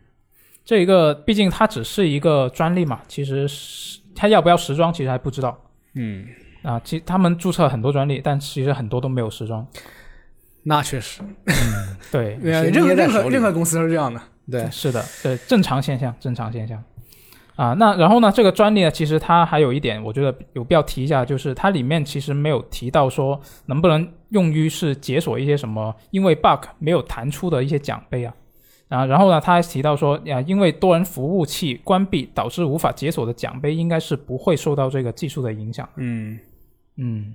[0.64, 5.57] 这一个毕竟它只是一个专利嘛，其实是它要不要时装其实还不知道
[5.94, 6.27] 嗯，
[6.62, 6.81] 啊。
[6.83, 9.64] 其实他们注册很多专利，但其实很多都没有时装。
[10.64, 11.23] 那确实，
[12.11, 14.21] 对， 任何任何任何公司都是这样的。
[14.51, 16.83] 对，是的，对，正常现象，正常现象。
[17.59, 18.31] 啊，那然后呢？
[18.31, 28.33] 这个专利呢，其实它还有一点，我觉得有必要提一下，就是它里面其实没有提到说能不能用于是解锁一些什么因为 bug 没有弹出的一些奖杯啊。
[28.88, 35.88] 啊，然后呢，他还提到说，呀，因为多人服务器关闭导致无法解锁的奖杯，应该是不会受到这个技术的影响。
[35.97, 36.38] 嗯，
[36.97, 37.35] 嗯，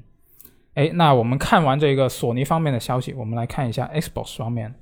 [0.76, 4.74] 哎，那我们看完这个索尼方面的消息，我们来看一下 Xbox 方面。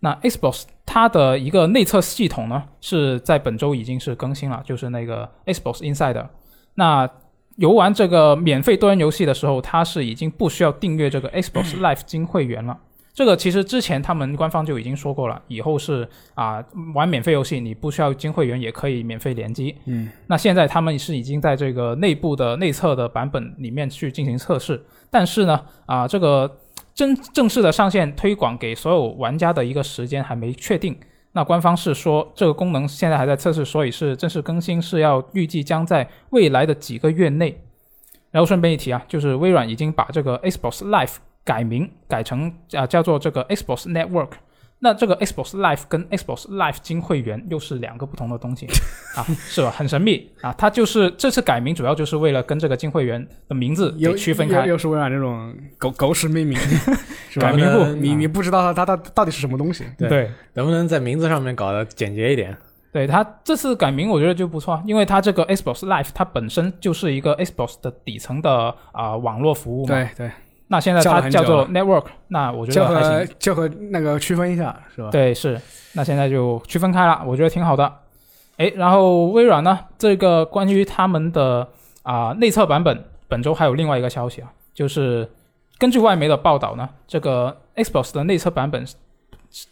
[0.00, 6.26] 那 Xbox 它的一个内测系统呢，是在本周已经是更新了，就是那个 Xbox Insider。
[6.74, 7.06] 那
[7.56, 12.78] 游玩这个免费多人游戏的时候，它是已经不需要订阅这个 Xbox Live 金会员了。
[13.14, 16.62] 这个其实之前他们官方就已经说过了，以后是啊
[16.94, 19.74] 玩免费游戏你不需要金会员也可以免费联机。
[19.86, 26.58] 嗯，那现在他们是已经在这个内部的内测的版本里面去进行测试，但是呢啊这个
[26.96, 30.98] 真正式的上线推广给所有玩家的一个时间还没确定。
[31.32, 37.62] 那官方是说这个功能现在还在测试，所以是正式更新是要预计将在未来的几个月内。
[38.30, 44.30] 然后顺便一提啊，就是微软已经把这个 Xbox Live 改名改成啊叫做这个 Xbox Network。
[44.78, 48.66] 那这个 Xbox Live 跟 Xbox Live 金会员又是两个不同的东西
[49.16, 49.70] 啊，是吧？
[49.70, 50.52] 很神秘啊。
[50.58, 54.72] 它就是这次改名主要就是为了跟这个金会员的名字给区分开又。
[54.72, 56.58] 又是微软这种狗狗屎命名，
[57.30, 57.50] 是吧？
[57.50, 59.84] 改名不你你不知道它它它到底是什么东西。
[59.98, 62.54] 对对能不能在名字上面搞得简洁一点？
[62.92, 69.94] 对，它这次改名我觉得就不错，因为它这个 Xbox Live 它本身就是一个 Xbox 的底层的啊、网络服务嘛。
[69.94, 70.30] 对对，
[70.68, 73.34] 那现在它叫做 Network，那我觉得还和行。
[73.38, 75.10] 就和那个区分一下是吧？
[75.10, 75.60] 对，是，
[75.92, 77.92] 那现在就区分开了，我觉得挺好的。
[78.56, 81.68] 哎，然后微软呢，这个关于他们的
[82.02, 85.28] 啊、内测版本，本周还有另外一个消息啊，就是
[85.78, 88.84] 根据外媒的报道呢，这个 Xbox 的内测版本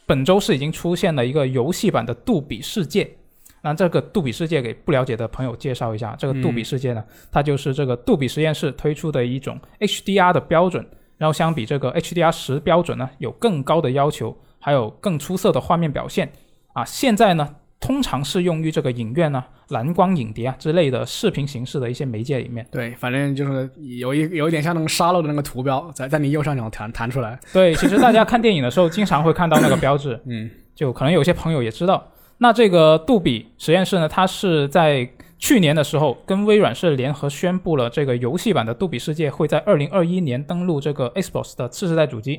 [0.07, 3.17] 本周是已经出现了一个游戏版的杜比世界。
[3.65, 16.31] 那这个杜比世界给不了解的朋友介绍一下，这个杜比世界呢，它就是这个杜比实验室推出的一种 HDR 的标准，然后相比这个 HDR 十标准呢，有更高的要求，还有更出色的画面表现
[16.75, 16.85] 啊。
[16.85, 22.67] 现在呢，通常适用于这个影院呢、蓝光影碟啊之类的视频形式的一些媒介里面。
[22.71, 27.41] 对，反正就是有一有一点像那个沙漏的那个图标，在在你右上角弹弹出来。
[27.51, 32.07] 对，其实大家看电影的时候，经常会看到那个标志， 嗯，就可能有些朋友也知道。
[32.45, 42.39] 那这个杜比实验室呢，它是在去年的时候跟微软是联合宣布了这个游戏版的杜比世界会在二零二一年登陆这个 Xbox 的次世代主机。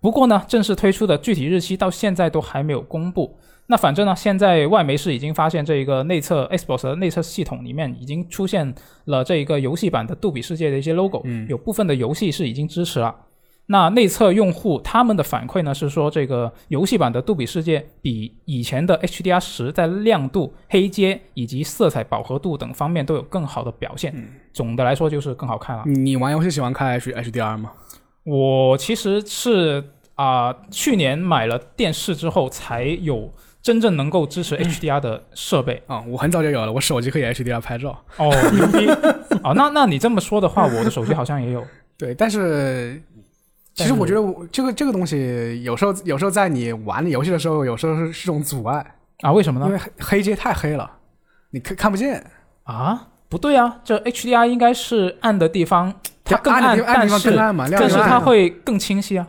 [0.00, 3.38] 不过呢，正式推出的具体日期到现在都还没有公布。
[3.68, 8.74] 那反正呢，现在外媒是已经发现这一个内测 Xbox 的内测系统里面已经出现
[9.04, 13.14] 了这一个游戏版的杜比世界的一些 logo，、嗯有部分的游戏是已经支持了。
[13.66, 24.14] 那内测用户他们的反馈呢是说，这个游戏版的杜比世界比以前的 HDR 十在亮度、黑阶以及色彩饱和度等方面都有更好的表现。
[24.52, 25.82] 总的来说就是更好看了。
[25.86, 27.72] 你玩游戏喜欢看 H HDR 吗？
[28.24, 29.82] 我其实是
[30.14, 35.82] 啊、去年买了电视之后才有真正能够支持 HDR 的设备。
[35.86, 37.98] 啊、我很早就有了，我手机可以 HDR 拍照。
[38.18, 38.86] 哦，牛逼！
[39.42, 41.64] 哦，那那你这么说的话，我的手机好像也有。
[41.98, 43.02] 对，但是
[43.74, 49.32] 其实我觉得我这个这个东西有时候有时候在你玩游戏的时候，有时候是是种阻碍，啊？
[49.32, 49.66] 为什么呢？
[49.66, 50.90] 因为黑黑阶太黑了，
[51.50, 52.24] 你看看不见。
[52.62, 59.28] 啊，不对啊，这 HDR 应该是暗的地方它更暗，暗的地方但是更暗但是它会更清晰啊。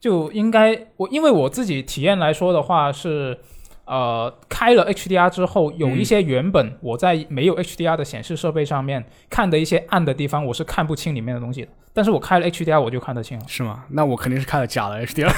[0.00, 3.36] 就应该我因为我自己体验来说的话是，
[3.84, 11.68] 呃，开了 HDR 之后，有一些原本我在没有 HDR 的显示设备上面看的一些暗的地方，我是看不清里面的东西的。
[11.98, 13.44] 但是我开了 HDR 我就看得清了。
[13.48, 13.82] 是吗？
[13.88, 15.34] 那我肯定是开了假的 HDR。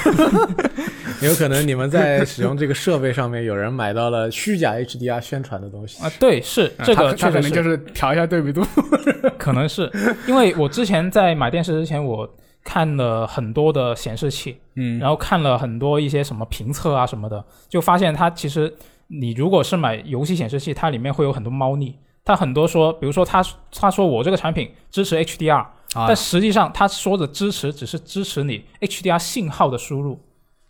[1.26, 6.04] 有可能你们在使用这个设备上面，有人买到了虚假 HDR 宣传的东西。
[6.04, 8.62] 啊，对，是这个确实是他可能就是调一下对比度。
[9.38, 9.90] 可能是
[10.28, 12.28] 因为我之前在买电视之前，我
[12.62, 18.70] 看了很多的显示器，嗯然后看了很多一些什么评测啊什么的，就发现它其实
[19.06, 21.96] 你如果是买游戏显示器，它里面会有很多猫腻。
[22.22, 23.42] 它很多说，比如说他
[23.72, 30.20] 他说我这个产品支持 HDR，、啊但实际上他说的支持只是支持你 HDR 信号的输入，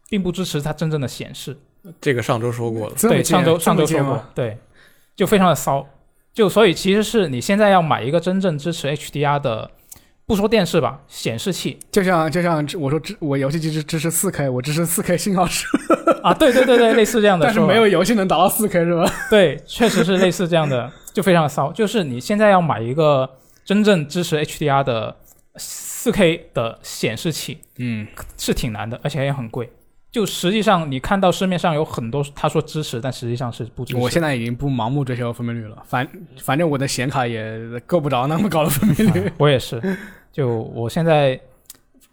[0.08, 1.58] 并不支持它真正的显示。
[2.00, 4.58] 这个上周说过了，对，上周上周说过，对，
[5.16, 5.86] 就非常的骚。
[6.32, 9.70] 就所以其实是你现在要买一个真正支持 HDR 的，
[10.26, 15.66] 不说电视吧，显示器就像就像我说支我游戏机支支持四 K，我支持四 K 信号是，
[16.22, 19.10] 啊，对对对对， 类似这样的但是没有游戏能达到四 K 是吧？
[19.28, 21.72] 对，确实是类似这样的，就非常的骚。
[21.72, 23.28] 就是你现在要买一个
[23.70, 25.14] 真正支持 HDR 的
[25.54, 28.04] 4K 的显示器嗯，
[28.36, 29.70] 是挺难的，而且也很贵。
[30.10, 33.96] 就实际上你看到市面上有很多他说支持，但实际上是不支持。
[34.00, 36.08] 我现在已经不盲目追求分辨率了，反
[36.40, 39.28] 反正我的显卡也够不着那么高的分辨率。
[39.28, 39.80] 啊 我也是，
[40.32, 41.38] 就我现在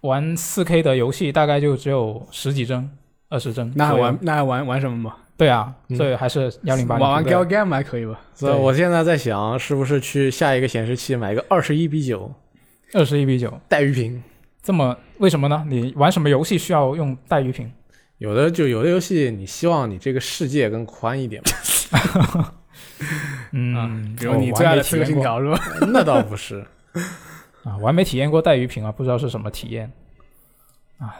[0.01, 2.87] 玩 4K 的游戏大概就只有十几帧、
[3.29, 3.73] 二十帧。
[3.75, 5.15] 那还玩那还玩玩什么嘛？
[5.37, 7.23] 对啊，嗯所以还是幺零八玩玩。
[7.23, 8.19] Gal Game 还可以吧？
[8.33, 12.33] 所以我现在在想，是不是去下一个显示器买一个二十一比九
[12.93, 14.23] 二十一比九，带鱼屏？
[14.63, 15.63] 这么为什么呢？
[15.69, 17.71] 你玩什么游戏需要用带鱼屏？
[18.17, 21.41] 有的就有的游戏，你希望你这个世界更宽一点
[22.33, 22.53] 嘛？
[23.51, 25.63] 嗯，比如你最爱的《刺客信条》是吧？
[25.93, 26.65] 那倒不是，
[27.63, 29.91] 啊，我还没体验过带鱼屏啊，不知道是什么体验
[30.97, 31.13] 啊。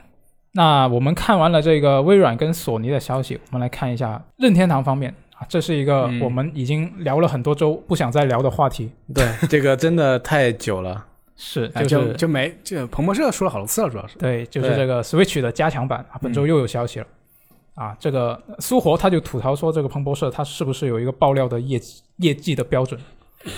[0.58, 8.90] 那我们看完了这个微软跟索尼的消息，我们来看一下任天堂方面啊，这是一个嗯我们已经聊了很多周不想再聊的话题。
[9.14, 11.06] 对这个真的太久了。
[11.36, 14.18] 是，哎就就是就没就彭博社说了好多次了，主要是。
[14.18, 17.06] 对，就是这个 Switch 的加强版啊，本周又有消息了。
[17.76, 23.00] 啊，这个苏活他就吐槽说，这个彭博社他是不是有一个爆料的业绩业绩的标准，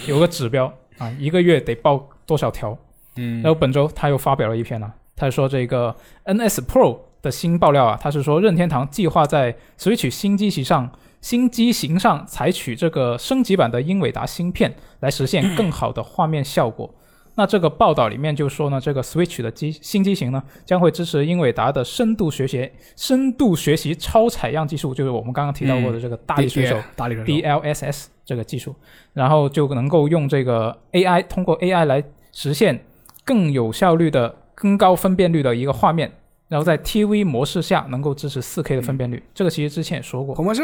[0.05, 0.65] 有个指标
[0.97, 2.77] 啊，一个月得爆多少条？
[3.15, 16.89] 嗯然后本周他又发表了一篇呢、他说这个 NS Pro 的新爆料啊，他是说任天堂计划在 Switch 新机型上新机型上采取这个升级版的英伟达芯片，来实现更好的画面效果。
[17.35, 28.75] 那这个报道里面就说呢，这个 Switch 的机新机型呢，将会支持英伟达的深度学习、深度学习超采样技术，就是我们刚刚提到过的这个大力水手、大力水手 DLSS 这个技术，
[29.13, 32.03] 然后就能够用这个 AI 通过 AI 来
[32.33, 32.83] 实现
[33.23, 36.11] 更有效率的、更高分辨率的一个画面。
[36.49, 40.33] 然后在 TV 模式下能够支持 4K 的分辨率，这个其实之前也说过。
[40.33, 40.63] 红魔社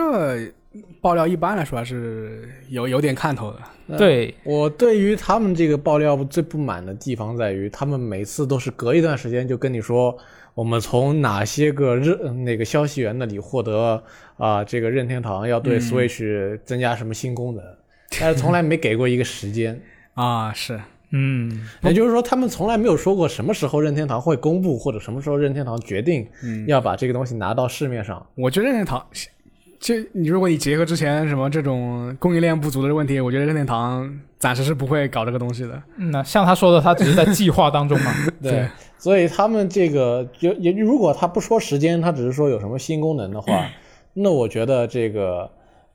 [0.99, 3.95] 爆料一般来说还是有有点看头的。
[3.95, 10.17] 对我对于他们这个爆料最不满的地方在于，他们每次都是隔一段时间就跟你说，
[10.55, 14.03] 我们从哪些个任那个消息源那里获得
[14.37, 17.63] 啊、这个任天堂要对 Switch 增加什么新功能，
[18.19, 19.79] 但是从来没给过一个时间。
[20.15, 20.81] 啊，是
[21.17, 21.49] 嗯，
[21.83, 26.27] 也就是说，他们从来没有说过什么时候任天堂会公布，或者什么时候任天堂决定
[26.67, 28.25] 要把这个东西拿到市面上。
[28.35, 29.01] 我觉得任天堂，
[29.79, 35.81] 就你如果你结合之前什么这种供应链不足的问题，我觉得任天堂暂时是不会搞这个东西的。
[35.95, 38.11] 那像他说的，他只是在计划当中嘛。
[38.43, 43.69] 对所以他们这个就也如果他不说时间，他只是说有什么新功能的话，
[44.13, 45.49] 那我觉得这个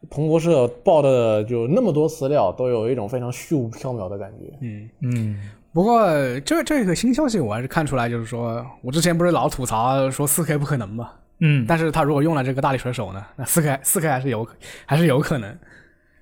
[0.08, 4.56] 彭博社报的就那么多资料，都有一种非常虚无缥缈的感觉。
[4.60, 4.88] 嗯。
[5.02, 6.08] 嗯，不过
[6.40, 11.10] 这这个新消息我还是看出来，就是说我之前不是老吐槽说四 K 不可能嘛，
[11.40, 14.48] 嗯，但是他如果用了这个大力水手呢，那四 K 四 K 还是有
[14.86, 15.58] 还是有可能，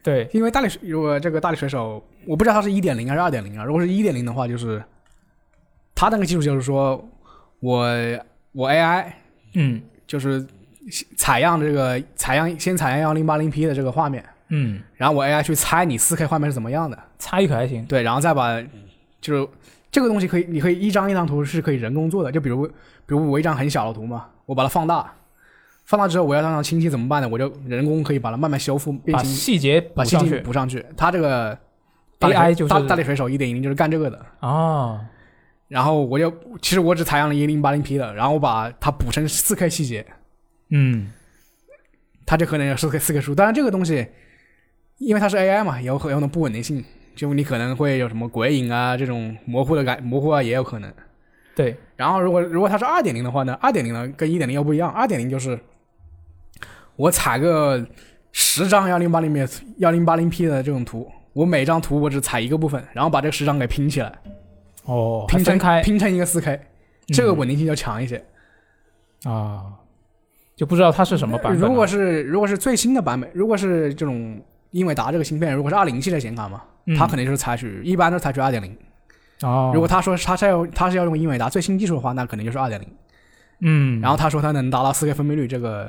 [0.03, 3.65] 对，因为大力水如果这个大力水手，我不知道它是一点零还是二点零啊。
[3.65, 4.83] 如果是一点零的话，就是
[5.95, 7.03] 它那个技术就是说
[7.61, 7.87] 我
[8.53, 9.13] 我 AI
[9.55, 9.81] 嗯。
[10.09, 10.43] 就是
[11.17, 17.85] 采样这个采样先采样幺零八零 P 的这个画面，嗯，然后我 AI 去猜你四 K 画面是怎么样的，猜一可还行。
[17.87, 18.61] 对，然后再把
[19.21, 19.49] 就是
[19.91, 22.73] 这个东西可以，你可以一张一张图是可以人工做的，就比如比
[23.09, 25.13] 如我一张很小的图嘛，我把它放大，
[25.85, 27.29] 放大之后我要让它清晰怎么办呢？
[27.29, 30.85] 我就人工可以把它慢慢修复变把，细节补把细上去节补上去。
[30.97, 31.59] 它这个
[32.21, 34.27] AI 就是大大力水手一点零就是干这个的。
[34.41, 35.01] 哦，
[35.69, 40.07] 然后我就其实我只采样了一零八零 P 的，然后我把它补成四 K 细节，
[40.71, 41.13] 嗯，
[42.27, 43.35] 它就可能有四 K 四 K 数。
[43.35, 44.07] 当然这个东西，
[44.99, 50.93] 因为它是 AI 嘛，有很有的不稳定性，就你可能会有什么鬼影啊这种模糊的感模糊啊也有可能。
[51.55, 55.59] 对，然后如果如果它是二点零的话呢，二点零呢跟一点零又不一样，二点零就是
[56.97, 57.85] 我采个
[58.31, 59.47] 十张幺零八零 P
[59.79, 64.13] 幺零八零 P 的这种图，我每张图我只采一个部分，然后把这十张给拼起来，
[64.85, 66.61] 哦，拼成开拼成一个四 K，
[67.09, 68.25] 这个稳定性就强一些。
[69.25, 69.65] 啊，
[70.59, 71.69] 就不知道它是什么版本了。
[71.69, 74.43] 如果是如果是最新的版本，如果是这种
[74.73, 78.77] 英伟达这个芯片，如果是二零系列显卡嘛，嗯它肯定就是采取一般都采取二点零。
[79.43, 82.89] 哦，如果他说他是要他是要用英伟达最新技术的话，那肯定就是二点零。
[83.61, 85.89] 嗯，然后他说他能达到四 K 分辨率，这个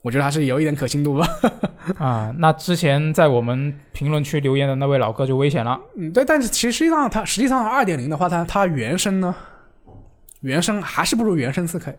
[0.00, 1.26] 我觉得还是有一点可信度吧。
[1.98, 5.76] 啊，那之前在我们评论区留言的那位老哥就危险了。
[5.96, 9.34] 嗯，对，但是其实实际上它实际上二点零的话，它它原生呢，
[10.42, 11.96] 原生还是不如原生四 K。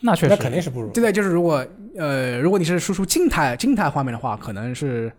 [0.00, 0.90] 那那确实，那肯定是不如。
[0.90, 5.12] 对的，就是如果呃，如果你是输出静态静态画面的话，可能是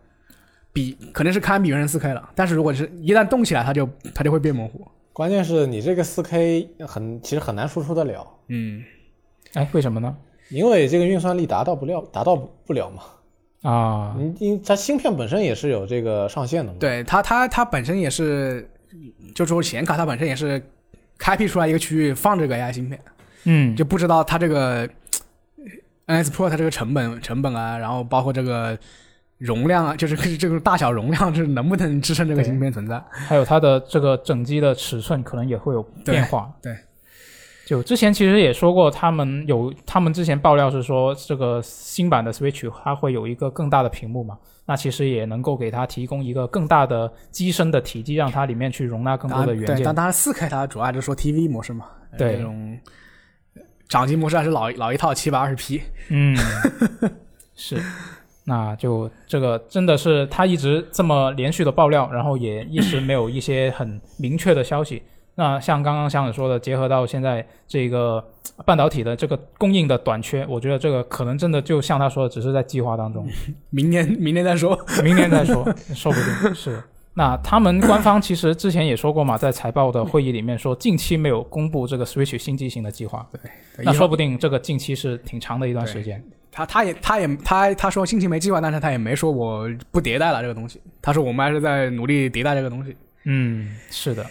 [0.72, 2.30] 比可能是堪比原生四 K 了。
[2.36, 4.88] 但是如果是一旦动起来，它就它就会变模糊。
[5.12, 8.84] 关键是你这个四 K 很其实很难输出得了，嗯，
[9.54, 10.15] 哎，为什么呢？
[10.50, 13.04] 因为这个运算力达到不了，达到不了嘛。
[13.70, 16.78] 啊，你你它芯片本身也是有这个上限的嘛。
[16.80, 18.68] 对它它它本身也是，
[19.36, 20.62] 就说显卡它本身也是
[21.18, 22.98] 开辟出来一个区域放这个 AI 芯片。
[23.43, 24.88] 嗯，就不知道它这个
[26.08, 28.78] NS Pro 它这个成本成本啊，然后包括这个
[29.38, 33.02] 容量啊，就是这个大小容量，是能不能支撑这个芯片存在？
[33.12, 36.52] 还有它的这个整机的尺寸可能也会有变化。
[36.62, 36.78] 对对
[37.65, 49.93] 就之前其实也说过，他们有他们之前爆料是说，这个新版的 Switch 它会有一个更大的屏幕嘛，那其实也能够给它提供一个更大的机身的体积，让它里面去容纳更多的元对，件但。
[49.93, 52.75] 当然四 K 它主要就是说 TV 模式嘛，呃对这种
[53.89, 55.82] 掌机模式还是老老一套七百二十 P。
[56.10, 56.38] 嗯，
[57.56, 57.78] 是，
[58.45, 65.04] 那就这个真的是他一直这么连续的爆料，然后也一直没有一些很明确的消息。
[65.36, 68.23] 那像刚刚香子说的，结合到现在这个
[68.65, 73.25] 半导体的这个供应的短缺，我觉得这个可能真的就像他说的，只是在计划当中，
[73.71, 74.77] 明年明年再说。
[75.04, 75.63] 明年再说，
[75.96, 76.83] 说不定是。
[77.20, 83.28] 那他们官方其实之前也说过嘛，在财报的会议里面说，近期没有公布这个 Switch 新机型的计划。
[83.34, 86.24] 对那说不定这个近期是挺长的一段时间。
[86.50, 90.82] 他他也他也他他说近期没计划，但是他也没说我不迭代了这个东西。
[91.02, 92.96] 他说我们还是在努力迭代这个东西。
[93.26, 94.26] 嗯，是的。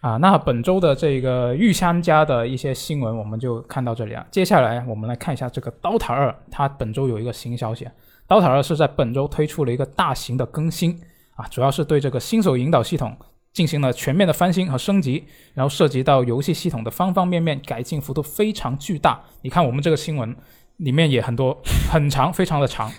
[0.00, 4.24] 啊，那本周的这个御三家的一些新闻我们就看到这里啊。
[4.30, 7.84] 接下来我们来看一下这个《刀塔二》，它本周有一个新消息，
[8.28, 10.96] 《刀塔二》是在本周推出了一个大型的更新
[11.36, 13.16] 啊，主要是对这个新手引导系统
[13.52, 15.24] 进行了全面的翻新和升级，
[15.54, 19.22] 然后涉及到游戏系统的方方面面，改进幅度非常巨大。
[19.42, 20.34] 你看我们这个新闻
[20.78, 21.56] 里面也很多，
[21.90, 22.90] 很长，非常的长。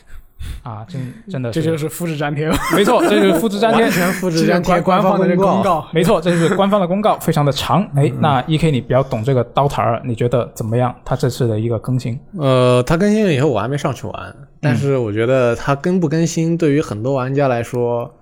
[0.64, 5.88] 啊，真真的这就是复制粘贴，没错，这就是复制粘贴，完全复制粘贴官方的公公告。
[5.94, 7.82] 没错，这就是官方的公告，非常的长。
[7.96, 10.94] 哎，那 E K 你比较懂这个刀塔二，你觉得怎么样？
[11.04, 12.20] 它这次的一个更新？
[12.38, 18.14] 呃，它更新了以后我还没上去玩，但是我觉得它更不更新，对于很多玩家来说，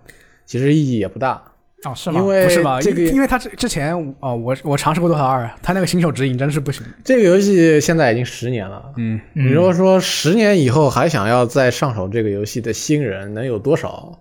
[0.45, 1.41] 其实意义也不大。
[1.85, 2.19] 哦，是吗？
[2.19, 2.81] 因为不是吧？
[2.81, 6.85] 这个因因为他之之前哦，我我尝试过多少二，他那个新手指引真是不行。
[7.03, 14.19] 这个游戏现在已经十年了，嗯，你如果说十年以后还想要再上手这个游戏的新人能有多少？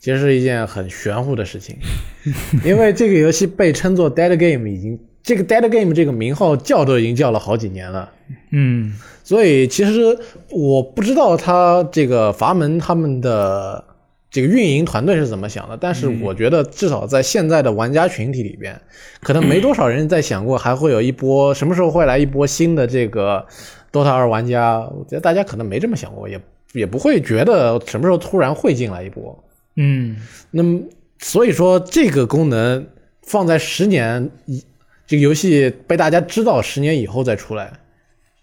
[0.00, 1.76] 其实是一件很玄乎的事情，
[2.64, 8.08] 因为这个游戏被称作 Dead Game，已经这个 Dead Game 这个名号叫都已经叫了好几年了。
[8.52, 8.94] 嗯
[9.24, 10.16] 所以其实
[10.50, 13.84] 我不知道他这个阀门他们的
[14.30, 18.78] 这个运营团队是怎么想的，但是我觉得至少在现在的玩家群体里边，
[19.20, 23.46] 可能没多少人在想过还会有一波什么时候会来一波新的这个
[23.90, 24.80] DOTA 二玩家。
[24.80, 26.38] 我觉得大家可能没这么想过，也
[26.72, 29.44] 也不会觉得什么时候突然会进来一波。
[29.76, 30.16] 嗯
[30.50, 30.80] 那么
[31.20, 32.86] 所以说这个功能
[33.22, 34.62] 放在十年以
[35.06, 37.72] 这个游戏被大家知道十年以后再出来，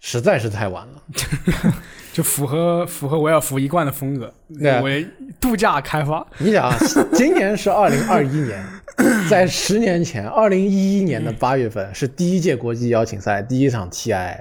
[0.00, 1.02] 实在是太晚了。
[2.16, 5.06] 就符合符合维尔福一贯的风格，对为
[5.38, 6.26] 度假开发。
[6.38, 6.74] 你想啊，
[7.12, 8.64] 今年是二零二一年，
[9.28, 14.34] 在十年前，二零一一年的八月份是第一届国际邀请赛第一场 TI，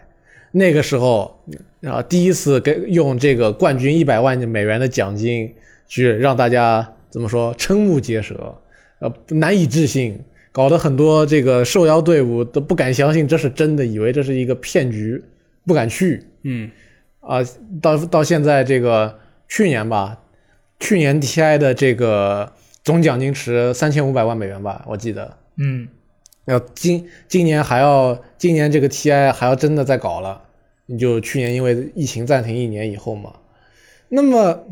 [0.54, 1.44] 那个时候
[1.84, 5.54] 啊第一次给用这个冠军一百万美元的奖金
[5.86, 8.58] 去让大家怎么说瞠目结舌，
[9.00, 10.18] 呃难以置信，
[10.54, 15.22] 搞得很多这个受邀队伍都不敢相信这是真的，以为这是一个骗局，
[15.66, 16.26] 不敢去。
[16.44, 16.72] 嗯，
[17.26, 17.40] 啊，
[17.82, 20.20] 到到现在这个去年吧，
[20.80, 22.54] 去年 TI 的这个
[22.84, 25.38] 总奖金池三千五百万美元吧，我记得。
[25.58, 25.88] 嗯
[26.46, 30.44] 要今今年还要今年这个 TI 还要真的再搞了，
[30.86, 33.34] 你就去年因为疫情暂停一年以后嘛，
[34.10, 34.64] 那么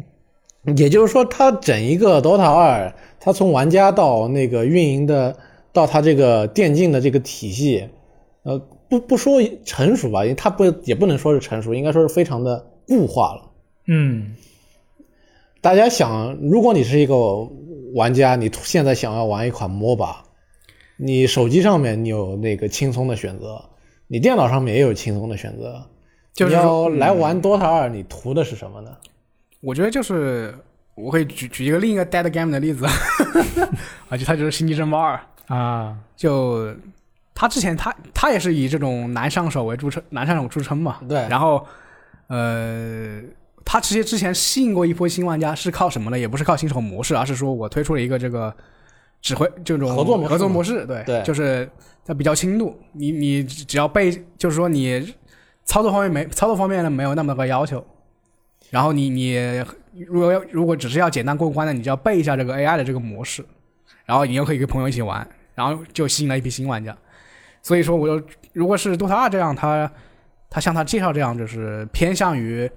[0.78, 5.36] 也就是说，它整一个 DOTA 二，它从玩家到那个运营的，
[5.74, 7.90] 到它这个电竞的这个体系，
[8.44, 8.62] 呃，
[9.00, 13.52] 不不说成熟吧，因为它不也不能说是成熟，应该说是非常的固化了。
[13.88, 14.36] 嗯
[15.62, 17.16] 大家想，如果你是一个
[17.96, 20.16] 玩家，你现在想要玩一款 MOBA，
[20.98, 23.64] 你手机上面你有那个轻松的选择，
[24.08, 25.84] 你电脑上面也有轻松的选择。
[26.34, 28.92] 就是你要来玩 DOTA 二，你图的是什么呢？
[29.62, 30.54] 我觉得就是
[30.96, 32.86] 我可以举举一个另一个 Dead Game 的例子，
[34.10, 35.16] 啊，就它就是《星际争霸二》。
[35.54, 36.74] 啊就
[37.36, 41.00] 他之前他他也是以这种难上手为著称，难上手著称嘛。
[41.10, 41.66] 对然后，
[42.28, 43.22] 呃，
[43.66, 46.20] 他其实之前吸引过一波新玩家，是靠什么呢？
[46.20, 48.54] 也不是靠新手模式，而是说我推出了一个这个
[49.22, 51.70] 指挥这种合作模式合作模式，对对就是
[52.06, 55.14] 它比较轻度，你你只要背，就是说你
[55.66, 57.84] 操作方面没操作方面呢没有那么个要求，
[58.70, 59.36] 然后你你
[60.08, 63.44] 如果要如果只是要简单过关的，你就要背一下这个 AI 的这个模式，
[64.06, 66.96] 然后你又可以跟朋友一起玩，然后就吸引了一批新玩家。
[67.64, 69.92] 所以说，我就如果是 DOTA 二这样，他
[70.50, 72.70] 他像他介绍这样，就是偏向于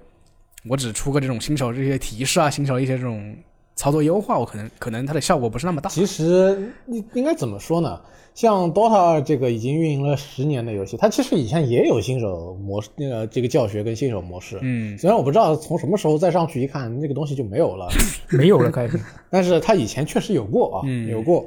[0.67, 3.35] 我只出个这种新手这些提示啊，新手一些这种
[3.75, 5.89] 操作优化，我可能可能它的效果不是那么大。
[5.89, 8.01] 其实应应该怎么说呢？
[8.33, 14.59] 像 DOTA 二这个已经运营了十年的游戏，它其实以前也有新手模式，那个这个教学跟新手模式。
[14.61, 17.87] 嗯，虽然我不知道从什么时候再上去一看，那个东西就没有了，
[18.29, 18.87] 没有了该
[19.31, 21.43] 但是它以前确实有过啊，嗯有过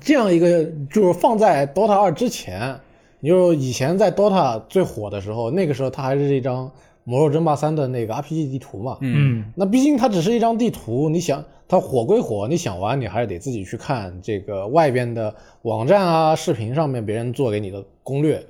[0.00, 2.78] 这样一个，就是放在 DOTA 二之前，
[3.20, 6.66] 你就以前在 DOTA 最火的时候，那个时候它还是一张
[7.04, 8.98] 《魔兽争霸三》的那个 RPG 地图嘛。
[9.00, 18.44] 嗯那毕竟它只是一张地图，你想它火归火，你想玩你还是得自己去看这个外边的网站啊、视频上面别人做给你的攻略。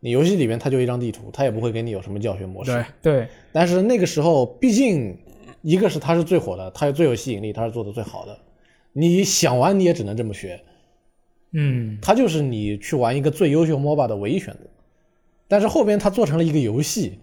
[0.00, 2.70] 你游戏里面它就一张地图，它也不会给你有什么教学模式。
[3.02, 5.16] 对，对但是那个时候，毕竟
[5.62, 8.38] 一个是它是最火的，它最有吸引力，它是做的最好的。
[8.92, 10.60] 你想玩你也只能这么学，
[11.58, 14.60] 嗯它就是你去玩一个最优秀 MOBA 的唯一选择。
[15.48, 17.18] 但是后边它做成了一个游戏，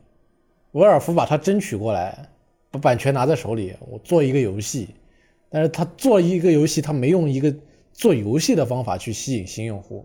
[0.72, 2.30] 维尔福把它争取过来，
[2.72, 4.90] 把版权拿在手里，我做一个游戏。
[5.50, 7.54] 但是他做一个游戏，他没用一个
[7.92, 10.04] 做游戏的方法去吸引新用户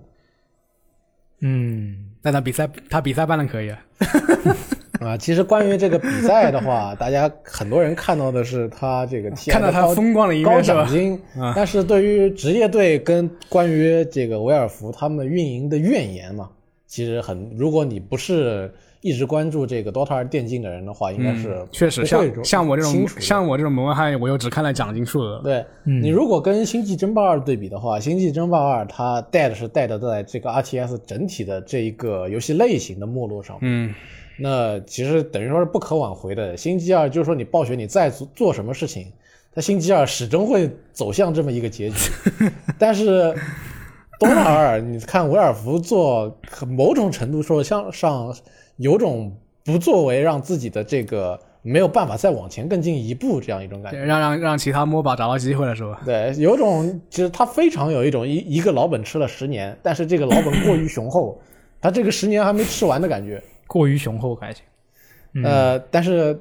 [1.40, 3.72] 嗯但他比赛他比赛办的可以
[5.00, 5.08] 啊。
[5.14, 5.16] 啊。
[5.16, 10.92] 其实关于这个比赛的话，大家很多人看到的是他这个看到他风光的一高面是吧奖？
[10.92, 16.48] 金啊，但是对于职业队跟关于这个维尔福他们运营的怨言嘛，
[16.86, 25.40] 其实很，如果你不是一直关注这个 DOTA 二电竞的人的话，应该是嗯确实像像我这种像我这种门外汉，我又只看了奖金数额。
[25.44, 33.70] 对、嗯你如果跟《星际争霸二》对比的话，《星际争霸二》它带的是带的在这个 RTS 整体的这一个游戏类型的没落上面。
[33.70, 33.94] 嗯，
[34.38, 36.56] 那其实等于说是不可挽回的。
[36.56, 39.12] 星期二就是说你暴雪你再做做什么事情，
[39.54, 42.10] 它星期二始终会走向这么一个结局。
[42.78, 43.34] 但是
[44.20, 48.34] DOTA 二，你看维尔福做某种程度说像上
[48.76, 53.98] 有种不作为让自己的这个没有办法再往前更进一步这样一种感觉。
[53.98, 56.00] 让让让其他 MOBA 找到机会了是吧？
[56.04, 61.40] 对，有种其实他非常有一种一一个老本吃了十年，但是这个老本过于雄厚，
[61.80, 63.42] 他这个十年还没吃完的感觉。
[63.68, 64.64] 过于雄厚还行。
[65.34, 66.36] 嗯呃，但是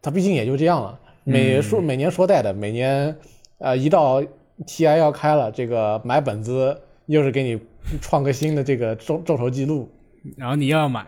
[0.00, 3.14] 它毕竟也就这样了，每说、每年说带的，每年
[3.58, 4.22] 呃一到
[4.64, 7.60] TI 要开了，这个买本子又是给你
[8.00, 9.90] 创个新的这个众众筹记录，
[10.36, 11.04] 然后你又要买，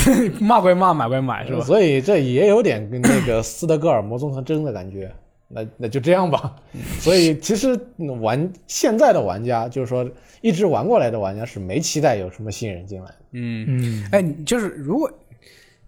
[0.40, 1.64] 骂归骂，买归买是吧？
[1.64, 5.10] 所以这也有点跟那个斯德哥尔摩综合征的感觉。
[5.54, 6.56] 那那就这样吧。
[6.98, 10.06] 所以其实嗯玩现在的玩家，就是说
[10.40, 13.14] 一直玩过来的玩家是没期待有什么新人进来的。
[13.32, 15.10] 嗯，嗯，哎，就是如果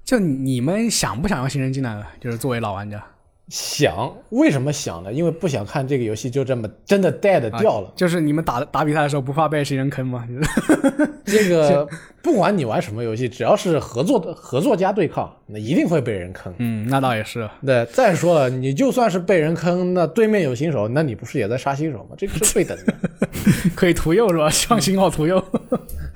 [0.05, 2.07] 就你们想不想要新人进来呢？
[2.21, 3.05] 就是作为老玩家
[3.49, 5.13] 想为什么想呢？
[5.13, 7.93] 因为不想看这个游戏就这么真的 dead 掉了。
[7.95, 10.27] 就是你们打打比赛的时候不怕被新人坑吗？
[11.25, 11.87] 这个
[12.23, 16.53] 不管你玩什么游戏，只要是合作的合作加对抗，那一定会被人坑。
[16.59, 17.49] 嗯，那倒也是。
[17.65, 22.17] 对，再说了，你就算是被人坑，那对面有新手，那你不是也在杀新手吗？
[22.19, 22.95] 这个是对等的。
[23.77, 24.49] 可以屠幼是吧？
[24.51, 25.37] 上新号屠幼。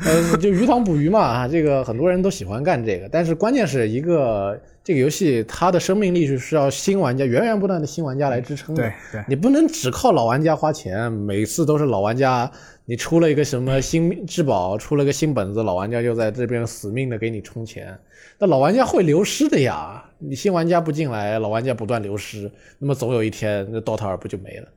[0.04, 8.82] 呃，就鱼塘捕鱼嘛，啊，这个很多人都喜欢干这个，但是关键是一个这个游戏它的生命力是需要新玩家源源不断的新玩家来支撑的。
[8.82, 12.50] 对对，你不能只靠老玩家花钱，每次都是老玩家，
[12.86, 17.96] 你出了一个什么新质保，出了个新本子，老玩家就在这边死命的给你充钱，
[18.38, 24.68] 那老玩家会流失的呀，你新玩家不进来，老玩家不断流失，那么总有一天那 DOTA 二不就没了？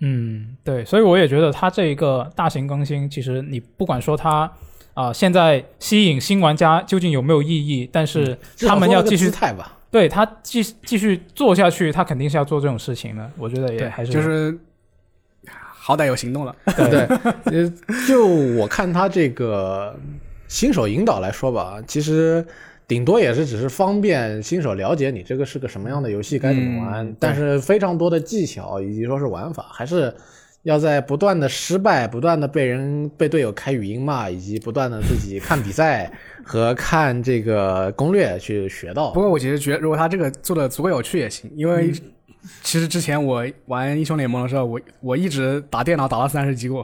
[0.00, 4.50] 嗯，对，所以我也觉得它这一个大型更新，其实你不管说它
[4.98, 8.36] 啊、现在吸引新玩家究竟有没有意义，但是
[8.66, 9.78] 他们要继续姿态吧。
[9.92, 13.30] 对他继继续做下去，他肯定是要做这种事情的。
[13.38, 14.58] 我觉得也，还是就是
[15.46, 16.56] 好歹有行动了。
[16.76, 17.06] 对，
[17.44, 17.72] 对，
[18.08, 19.96] 就我看他这个
[20.48, 22.44] 新手引导来说吧，其实
[22.88, 27.06] 顶多也是只是方便新手了解你这个是个什么样的游戏，该怎么玩。
[27.06, 30.12] 嗯但是非常多的技巧以及说是玩法，还是
[30.62, 36.10] 要在不断的失败、不断的被人被队友开语音骂，以及不断的自己看比赛
[36.44, 39.20] 和看这个攻略去学到不。
[39.20, 41.92] 过我其实觉得，如果他这个做的足够有趣也行，因为
[42.62, 46.82] 其实之前我玩英雄联盟的时候，我我一直打电脑打到三十级过，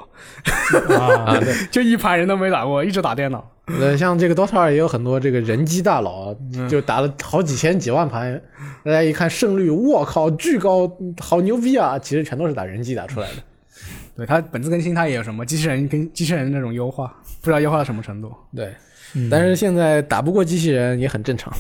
[0.99, 1.39] 啊，
[1.71, 3.51] 就一盘人都没打过，一直打电脑。
[3.67, 6.35] 呃，像这个 DOTA 二也有很多这个人机大佬，
[6.69, 8.39] 就打了好几千几万盘，
[8.85, 11.99] 大家一看胜率，我靠，巨高，好牛逼啊！
[11.99, 13.35] 其实全都是打人机打出来的。
[14.17, 17.09] 对它本次更新，它也有什么机器人跟机器人那种优化，
[17.41, 18.33] 不知道优化到什么程度。
[18.55, 18.73] 对，
[19.15, 21.53] 嗯但是现在打不过机器人也很正常。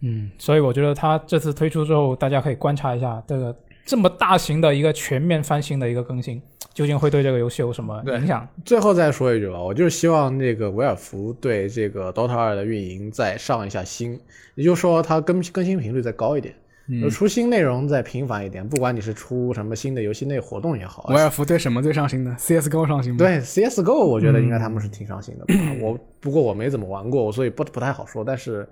[0.00, 6.40] 嗯，所以我觉得他这次推出之后，大家可以观察一下这个这么大型的一个全面翻新的一个更新，
[6.72, 8.46] 究竟会对这个游戏有什么影响？
[8.64, 14.20] 最后再说一句吧，我就是希望那个维尔福对这个 DOTA 二的运营再上一下心，
[14.54, 16.54] 也就是说它更更新频率再高一点。
[16.90, 25.54] 嗯出新内容再频繁一点，不管你是出什么新的游戏内活动也好，维尔福对什么最上心的？CSGO 上心吗？，对 CSGO，我觉得应该他们嗯是挺上心的吧。
[25.82, 28.24] 我不过我没怎么玩过，所以不不太好说。
[28.24, 28.66] 但是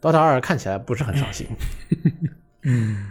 [0.00, 1.46] DOTA 二看起来不是很上心。
[2.64, 3.10] 嗯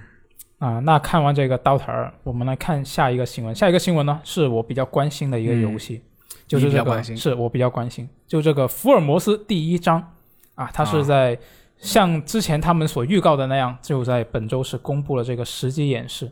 [0.60, 3.56] 啊，那看完这个 Dota 二，我们来看下一个新闻。
[3.56, 6.04] 下一个新闻呢，是我比较关心的一个游戏，
[6.48, 10.14] 就是这个是我比较关心，就这个福尔摩斯第一章
[10.54, 11.36] 啊，它是在
[11.82, 16.32] 像之前他们所预告的那样，就在本周是公布了这个实际演示。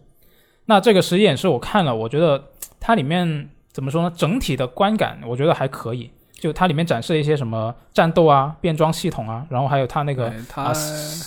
[0.66, 2.42] 那这个实际演示我看了，我觉得
[2.80, 4.14] 它里面怎么说呢？
[4.16, 6.12] 整体的观感我觉得还可以。
[6.40, 10.74] 就它里面展示了一些什么战斗啊、变装系统啊，然后还有它那个它啊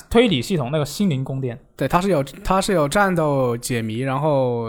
[0.09, 1.59] 推理系统那个心灵宫殿。
[1.77, 4.69] 对它是有它是有战斗解谜，然后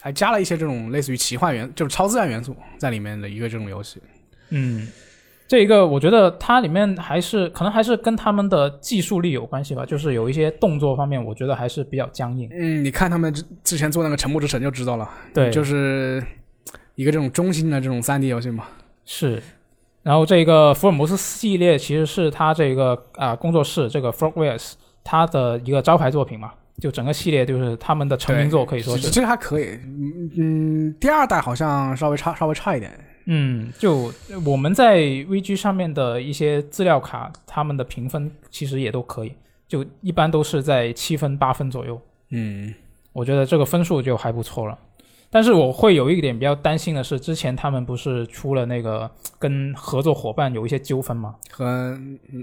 [0.00, 4.02] 还加了一些这种类似于奇幻元，就是超自然元素在里面的一个这种游戏。
[4.48, 4.88] 嗯，
[5.48, 12.48] 这一个我觉得它里面还是可能还是跟他们的技术力有关系吧，就是有一些动作方面，我觉得还是比较僵硬。
[12.52, 16.22] 嗯，你看他们之之前做那个《沉默之城》就知道了，对，就是
[16.94, 18.64] 一个这种中心的这种三 D 游戏嘛。
[19.04, 19.42] 是。
[20.02, 24.72] 然后这个福尔摩斯系列其实是他这个啊、工作室这个 Frogwares
[25.04, 29.10] 他的一个招牌作品嘛，就整个系列就是他们的成名作，可以说是。
[29.10, 29.78] 这个还可以。
[29.84, 32.92] 嗯嗯，第二代好像稍微差稍微差一点，
[33.26, 34.12] 嗯，就
[34.44, 39.32] 我们在 VG 上面的一些资料卡，他们的评分其实也都可以，
[39.68, 42.00] 就一般都是在七分八分左右。
[42.30, 42.74] 嗯，
[43.12, 44.78] 我觉得这个分数就还不错了。
[45.30, 51.34] 但是我会有一点比较担心的是，之前他们不是出了那个跟合作伙伴有一些纠纷吗？
[51.50, 51.98] 和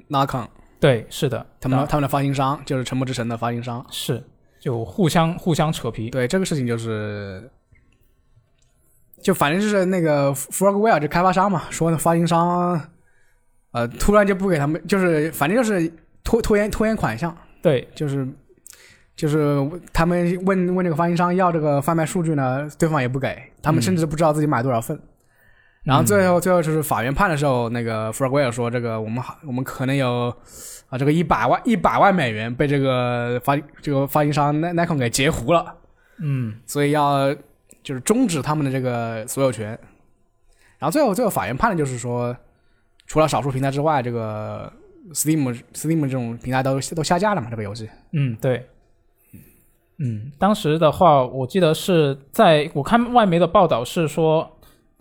[0.10, 0.48] Nacon
[0.80, 3.86] 对，是的，他们他们的发行商就是沉默之城的发行商。
[3.92, 4.24] 是
[4.60, 6.10] 就互相互相扯皮。
[6.10, 7.48] 对这个事情就是，
[9.22, 12.82] 就反正就是那个 Frogware 这开发商嘛，说那发行商，
[13.72, 15.92] 呃，突然就不给他们，就是反正就是
[16.24, 18.28] 拖拖延拖延款项，对，就是
[19.16, 19.60] 就是
[19.92, 25.00] 他们问问这个发行商要这个贩卖数据呢，对方也不给，他们甚至不知道自己买多少份。
[25.84, 30.32] 然后最后最后就是法院判的时候，那个 Frogware 说这个我们好我们可能有
[30.90, 35.74] 啊这个一百万一百万美元被这个发这个发行商 Nikon 给截胡了。
[36.22, 36.54] 嗯。
[36.66, 37.34] 所以要
[37.84, 39.68] 就是终止他们的这个所有权。
[40.78, 42.36] 然后最后最后法院判的就是说，
[43.06, 44.72] 除了少数平台之外，这个
[45.12, 47.90] Steam Steam 这种平台都都下架了嘛，这个游戏。
[48.12, 48.66] 嗯，对。
[50.02, 54.50] 嗯，当时的话，我记得是在我看外媒的报道是说，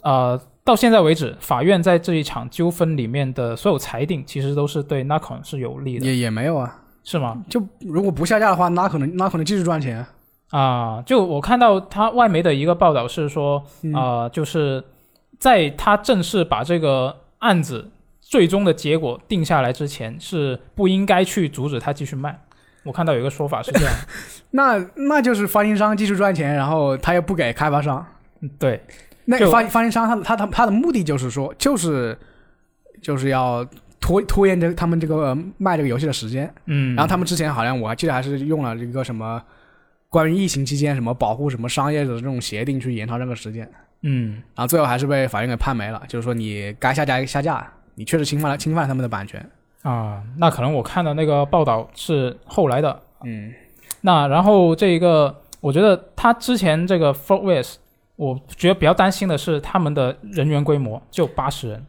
[0.03, 7.45] 呃，到现在为止，法院在这一场纠纷里面的所有裁定，其实都是对 Nacon 是有利的，也也没有啊，是吗？
[7.49, 9.99] 就如果不下架的话，那可能那可能继续赚钱。
[9.99, 10.11] 啊，
[11.05, 14.83] 就我看到他外媒的一个报道是说，嗯啊，就是
[15.39, 17.91] 在他正式把这个案子
[18.21, 22.41] 最终的结果定下来之前，是不应该去阻止他继续卖。
[22.85, 23.95] 我看到有一个说法是这样，
[24.53, 28.05] 那那就是发行商继续赚钱，然后他又不给开发商。
[28.41, 28.81] 嗯对，
[29.27, 32.17] 那个发发行商他他他他的目的就是说，就是
[33.03, 33.67] 就是要
[34.01, 36.51] 拖拖延着他们这个呃卖这个游戏的时间。
[36.67, 39.43] 嗯，然后他们之前好像我还记得还是用了一个什么
[40.11, 43.71] 关于疫情期间什么保护什么商业的这种协定去延长这个时间，
[44.03, 49.45] 嗯然后最后还是被法院给判没了，就是说你该下架下架，你确实侵犯了侵犯了他们的版权。
[49.83, 53.03] 啊，那可能我看的那个报道是后来的。
[53.25, 53.53] 嗯，
[54.01, 57.79] 那然后这一个，我觉得他之前这个 f o r w e s
[58.17, 61.87] 我觉得比较担心的是他们的人员规模就八十人。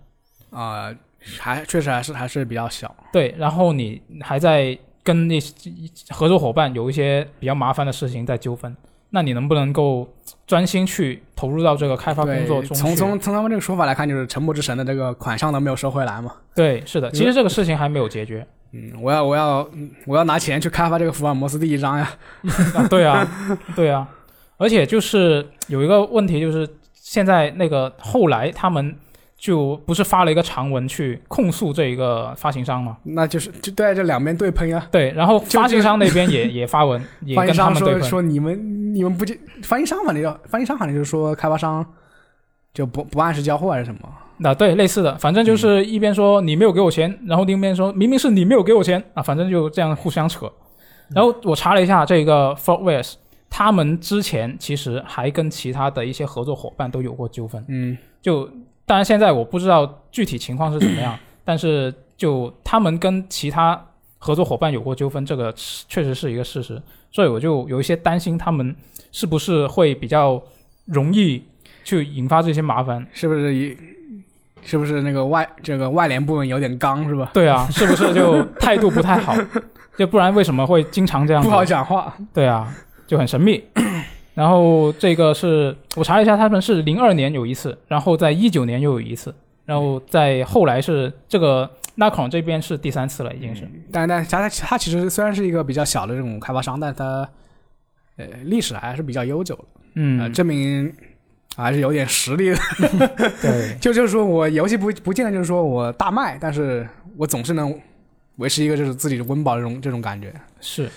[0.51, 0.95] 啊、
[1.39, 2.95] 还确实还是还是比较小。
[3.11, 5.53] 对，然后你还在跟那些
[6.09, 8.75] 合作伙伴有一些比较麻烦的事情在纠纷，
[9.11, 10.07] 那你能不能够
[10.45, 12.75] 专心去投入到这个开发工作，中？
[12.75, 16.33] 从从从他们这个说法来看，就是沉默之神的这个款项都没有收回来嘛。
[16.53, 18.45] 对，是的，其实这个事情还没有解决。
[18.71, 22.07] 嗯，我要我要嗯我要拿钱去开发这个福尔摩斯第一章呀。
[22.75, 23.27] 啊对啊，
[23.75, 24.07] 对啊，
[24.57, 28.95] 而且就是有一个问题，就是现在那个后来他们
[29.39, 32.97] 就不是发了一个长文去控诉这一个发行商吗？
[33.03, 34.85] 那就是就对这两边对喷呀。
[34.91, 38.01] 对，然后发行商那边也 也发文，也发行跟他商们对喷。
[38.01, 39.33] 说说你们你们不就
[39.63, 41.85] 发行商反正要发行商反正就是说开发商
[42.73, 43.99] 就不不按时交货还是什么。
[44.43, 50.51] 啊，对，类似的，反正就是一边说你没有给我钱，然后另一边说明明是你没有给我钱啊，反正就这样互相扯。
[51.13, 53.17] 然后我查了一下这个 f o r w e s
[53.49, 57.63] 他们之前其实还跟其他的一些合作伙伴都有过纠纷。
[57.67, 58.47] 嗯就
[58.89, 61.15] 当然现在我不知道具体情况是怎么样，
[61.45, 63.79] 但是就他们跟其他
[64.17, 66.81] 合作伙伴有过纠纷，这个确实是一个事实，
[67.11, 68.75] 所以我就有一些担心他们
[69.11, 70.41] 是不是会比较
[70.85, 71.43] 容易
[71.83, 73.05] 去引发这些麻烦。
[73.13, 73.77] 是不是一
[74.63, 77.29] 是不是那个外这个外联部门有点刚是吧？
[77.31, 79.35] 对啊，是不是就态度不太好？
[79.99, 81.43] 就不然为什么会经常这样？
[81.45, 82.11] 不好讲话。
[82.33, 82.75] 对啊，
[83.05, 83.63] 就很神秘。
[84.39, 89.35] 然后这个是我查了一下，他们是零二年有一次，然后在一九年又有一次，
[89.65, 93.69] 然后在后来是这个 Nacon 这边是第三次了，已经是。
[93.91, 97.29] 但但它它它其实虽然是一个比较小的这种开发商，但他
[98.15, 99.65] 呃历史还是比较悠久的，
[99.95, 100.89] 嗯，呃，证明
[101.57, 102.57] 还是有点实力的。
[103.43, 106.87] 对， 就就是说我游戏不不见得就是说我大卖，但是
[107.17, 107.77] 我总是能
[108.37, 110.33] 维持一个就是自己的温饱这种这种感觉。
[110.61, 110.89] 是。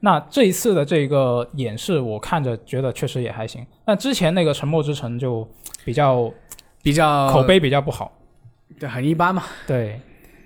[0.00, 3.66] 那这一次的这个演示，我看着觉得确实也还行。
[3.84, 5.46] 但之前那个《沉默之城》就
[5.84, 6.32] 比较
[6.82, 8.12] 比较口碑比较不好。
[8.78, 9.42] 对很一般嘛。
[9.66, 10.00] 对，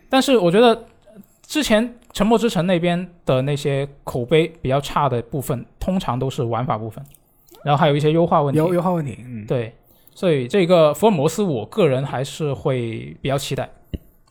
[0.09, 0.87] 但是我觉得
[1.43, 7.05] 之前《沉默之城》那边的那些口碑比较差的部分，通常都是玩法部分，
[7.63, 8.59] 然后还有一些优化问题。
[8.59, 9.75] 优优化问题，嗯，对，
[10.15, 13.69] 所以这个福尔摩斯，我个人还是会比较期待，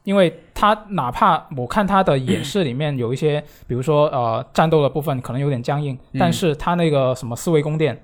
[0.04, 8.00] 因为他哪怕我看他的演示里面有一些，比如说呃战斗的部分可能有点僵硬，嗯但是他那个什么思维宫殿、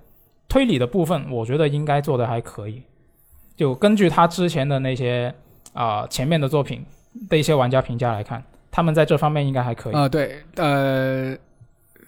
[0.49, 2.81] 推理的部分，我觉得应该做的还可以。
[3.55, 5.31] 就根据他之前的那些
[5.73, 6.83] 啊、前面的作品
[7.29, 9.93] 的一些玩家评价来看，他们在这方面应该还可以。
[9.93, 11.37] 啊、对，呃，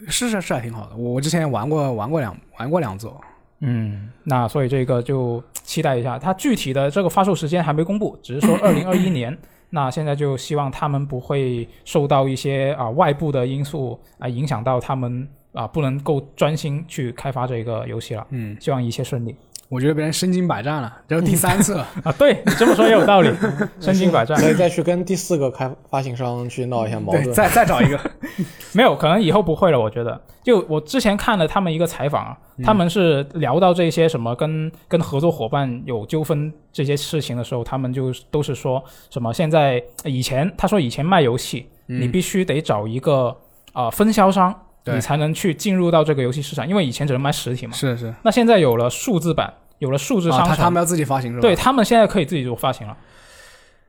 [0.07, 0.95] 是是是还挺好的。
[0.95, 3.21] 我我之前玩过玩过两玩过两座，
[3.59, 9.37] 嗯，那所以这个就期待一下，它具体的这个发售时间还没公布，只是说 二零二一年。
[9.69, 18.25] 那现在就希望他们不会受到一些啊外部的因素啊影响到他们啊不能够专心去开发这个游戏了。
[18.29, 19.35] 嗯，希望一切顺利
[19.69, 21.87] 我觉得别人身经百战了，这是第三次了。
[22.03, 22.11] 啊！
[22.17, 23.31] 对你这么说也有道理，
[23.79, 24.35] 身经百战。
[24.35, 27.33] 可以再去跟第四个开发行商去闹一下矛对，盾。
[27.35, 27.99] 再再找一个。
[28.73, 29.79] 没有，可能以后不会了。
[29.79, 43.27] 我觉得，就我之前看了他们一个采访啊，他们是聊到这些什么跟跟合作伙伴有纠纷这些事情的时候，他们就都是说什么现在以前他说以前卖游戏，你必须得找一个
[43.73, 44.57] 啊、呃分销商，对
[44.93, 47.73] 你才能去进入到这个游戏市场，因为以前只能买实体嘛。
[47.73, 51.41] 是是，那现在有了数字版，有了数字啊，商城，他他们要自己发行是吧？
[51.41, 52.95] 对他们现在可以自己做发行了，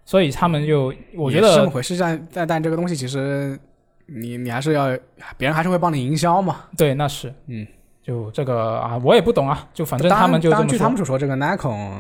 [0.05, 1.97] 所以他们就我觉得是这么回事。
[1.99, 3.59] 但但但这个东西其实
[4.07, 4.89] 你你还是要，
[5.37, 6.57] 别人还是会帮你营销嘛。
[6.77, 7.67] 对，那是嗯，
[8.03, 10.89] 就这个啊，我也不懂啊，就反正他们就据他。
[10.89, 11.91] 们所说，这个 Nikon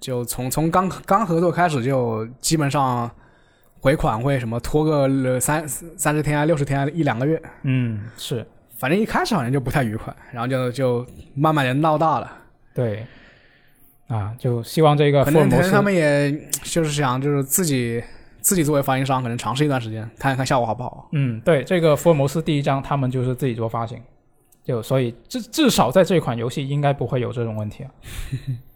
[0.00, 3.10] 就从从刚刚合作开始就基本上
[3.80, 12.30] 回款会什么拖个呃三三十天啊、六十天啊、一两个月，嗯，是反正一开始好像就不太愉快，然后就就慢慢的闹大了。
[12.74, 13.06] 对，
[14.06, 16.30] 啊，就希望这个可福尔摩斯能可能他们也
[16.62, 18.02] 就是想就是自己
[18.40, 21.08] 自己作为发行商，可能尝试一段时间，看一看效果好不好。
[21.12, 23.98] 嗯，对，这个福尔摩斯第一章他们就是自己做发行，
[24.62, 27.90] 就所以至至少在这款游戏应该不会有这种问题啊。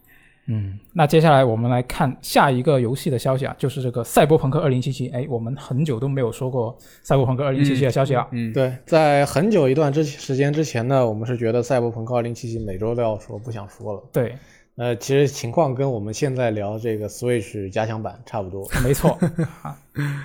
[0.47, 5.11] 嗯，那接下来我们来看下一个游戏的消息啊，就是这个《赛博朋克2077》。
[5.15, 8.29] 哎，我们很久都没有说过《赛博朋克2077》的消息了。
[8.33, 12.35] 嗯，对，在很久一段之时间之前呢，我们是觉得《赛博朋克2077》
[12.67, 14.03] 每周都要说，不想说了。
[14.13, 14.37] 对，
[14.77, 18.69] 呃，其实情况跟我们现在聊这个 Switch 加强版差不多。
[18.85, 19.19] 没错
[19.63, 19.75] 啊。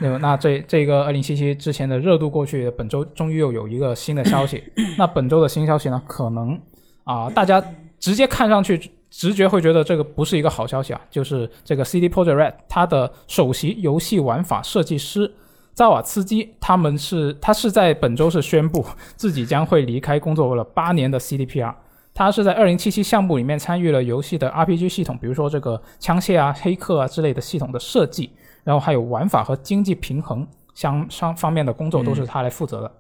[0.02, 4.64] 那么，那这这个二零七七之前的热度过去，本周终于又有一个新的消息。
[4.98, 6.60] 那本周的新消息呢，可能
[7.06, 7.64] 啊，大家
[8.00, 15.32] 直接看上去直觉会觉得这个不是一个好消息啊，就是这个 CD Projekt Red 它的首席游戏玩法设计师
[15.74, 18.86] 扎瓦茨基，他们是他是在本周是宣布
[19.16, 21.74] 自己将会离开工作了八年的 CDPR。
[22.14, 28.30] 他是在二零七七项目里面参与了游戏的 RPG 系统，比如说这个枪械啊、黑客啊之类的系统的设计，
[28.66, 32.92] 然后还有玩法和经济平衡相相方面的工作都是他来负责的。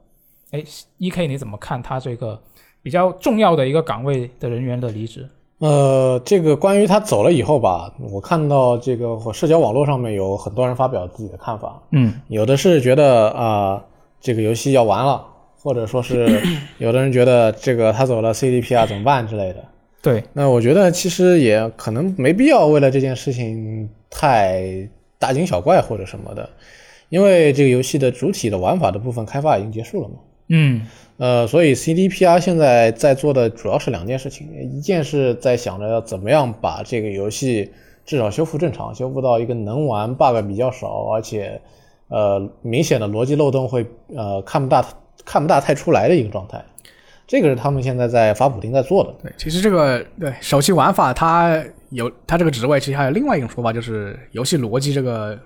[0.51, 0.63] 哎、
[0.99, 2.41] e K 你怎么看他这个
[2.81, 5.27] 比较重要的一个岗位的人员的离职？
[5.59, 13.83] 呃，这个关于他走了以后吧，我看到这个社交网络上面有很多人发表自己的看法，嗯有的是觉得啊、
[14.21, 15.21] 这个游戏要完了，
[15.61, 16.41] 或者说是
[16.79, 19.57] 有的人觉得这个他走了 CDP 啊怎么办之类的。
[20.01, 26.49] 对，那我觉得其实也可能没必要为了这件事情太大惊小怪或者什么的，
[27.09, 30.15] 因为这个游戏的主体的玩法的部分开发已经结束了嘛。
[30.49, 30.81] 嗯
[31.17, 37.71] 呃，所以 CDPR 现在在做的主要是两件事情，一件是在想着要怎么样把这个游戏
[38.05, 41.61] 至少修复正常，修复到一个能玩、bug 比较少，而且
[42.07, 43.85] 呃明显的逻辑漏洞会
[44.15, 44.85] 呃看不大
[45.25, 46.63] 看不大太出来的一个状态。
[47.27, 49.13] 这个是他们现在在发补丁在做的。
[49.21, 55.37] 对，其实这个对手机玩法，它有它这个职位，其实还有另外一种说法，就是游戏逻辑这个，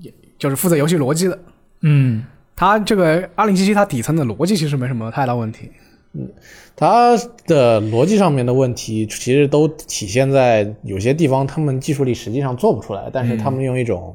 [0.00, 1.38] 也就是负责游戏逻辑的。
[1.82, 2.22] 嗯
[2.60, 5.70] 它这个二零七七，它底层的逻辑其实没什么太大问题。
[6.12, 6.28] 嗯
[6.76, 14.14] 它的逻辑上面的问题，其实都体现在有些地方他们技术力实际上做不出来，但是他们用一种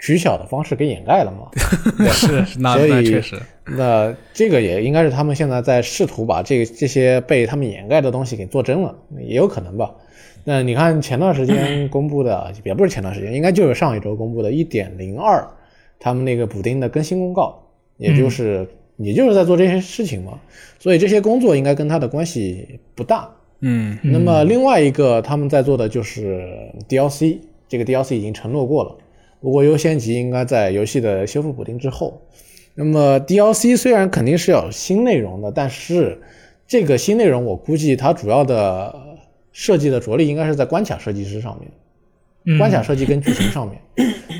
[0.00, 1.48] 取巧的方式给掩盖了嘛。
[2.10, 9.94] 是，那确实，那这个也应该是他们现在在试图把这个这些被他们掩盖的东西给做真了，也有可能吧。
[10.42, 15.46] 那你看前段时间 公布的，也不是前段时间，应该就是上一周公布的1.02，
[16.00, 17.63] 他们那个补丁的更新公告，
[17.96, 18.66] 也就是、
[18.96, 20.40] 也就是在做这些事情嘛。
[20.78, 23.30] 所以这些工作应该跟他的关系不大。
[23.60, 26.46] 嗯，那么另外一个他们在做的就是
[26.88, 27.38] DLC，
[27.68, 28.94] 这个 DLC 已经承诺过了，
[29.40, 32.20] 不过优先级应该在游戏的修复补丁之后。
[32.74, 36.20] 那么 DLC 虽然肯定是要有新内容的，但是
[36.66, 38.94] 这个新内容我估计它主要的
[39.52, 41.70] 设计的着力应该是在关卡设计师上面。
[42.46, 43.80] 嗯关卡设计跟剧情上面，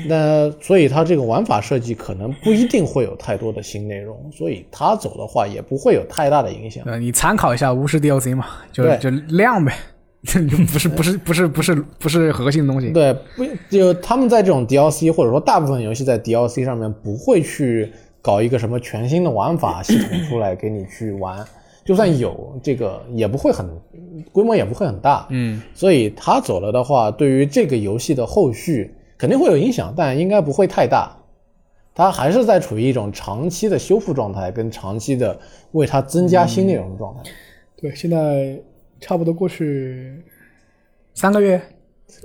[0.07, 6.83] 那所以它这个玩法设计可能不一定会有太多的新内容，所以它走的话也不会有太大的影响。
[6.85, 9.73] 呃，你参考一下巫师 DLC 嘛，就对就量呗，
[10.23, 12.91] 就不是不是不是不是不是核心的东西。
[12.91, 17.91] 对，不就他们在这种 DLC 或者说大部分游戏在 DLC 上面不会去
[18.21, 21.43] 搞一个什么全新的玩法系统出来给你去玩，
[21.85, 23.65] 就算有这个也不会很
[24.31, 31.15] 规模也不会很大，嗯，所以他走了的话，对于这个游戏的后续肯定会有影响，但应该不会太大。
[31.93, 35.39] 他还是在处于一种长期的修复状态，跟长期的
[35.71, 37.21] 为它增加新内容的状态。
[37.77, 38.59] 对，现在
[38.99, 40.21] 差不多过去
[41.13, 41.61] 三个月，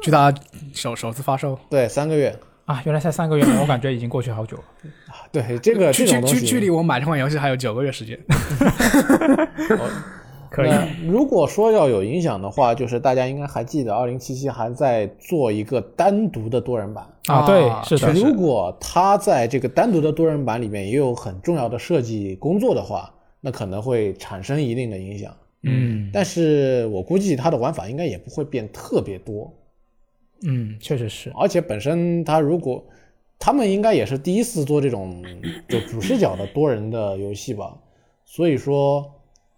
[0.03, 0.35] 距它
[0.73, 1.57] 首首次发售。
[1.69, 2.35] 对，三个月。
[2.71, 4.63] 啊，原来才三个月，我感觉已经过去好久了。
[5.33, 8.17] 对，这个距距这种东西，距距离我买这款游戏还有九个月时间。
[10.49, 10.71] 可以，
[11.09, 17.05] 如果说要有影响的话，就是大家应该还记得，二零七七还在做一个单独的多人版。
[17.27, 25.33] 啊，对，啊是的，如果它在这个单独的多人版里面也有很重要的设计工作的话，那可能会产生一定的影响。
[25.63, 29.53] 嗯但是我估计它的玩法应该也不会变特别多，
[30.43, 32.85] 嗯，确实是，而且本身他如果
[33.39, 35.23] 他们应该也是第一次做这种
[35.69, 37.77] 就主视角的多人的游戏吧，
[38.25, 39.11] 所以说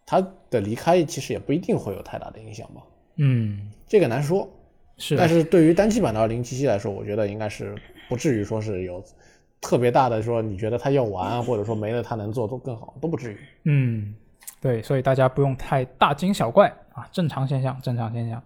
[0.07, 0.21] 他
[0.51, 2.83] 的离开其实也不一定会有太大的影响吧，
[3.17, 4.49] 嗯，这个难说。
[4.99, 7.75] 是，但是对于单机版的二零七七来说，我觉得应该是
[8.09, 9.03] 不至于说是有
[9.61, 13.39] 特别大的说你觉得他要玩，或者说没了他能做都更好，都不至于。
[13.65, 14.15] 嗯，
[14.61, 18.41] 对，所以大家不用太大惊小怪啊，正常现象，正常现象。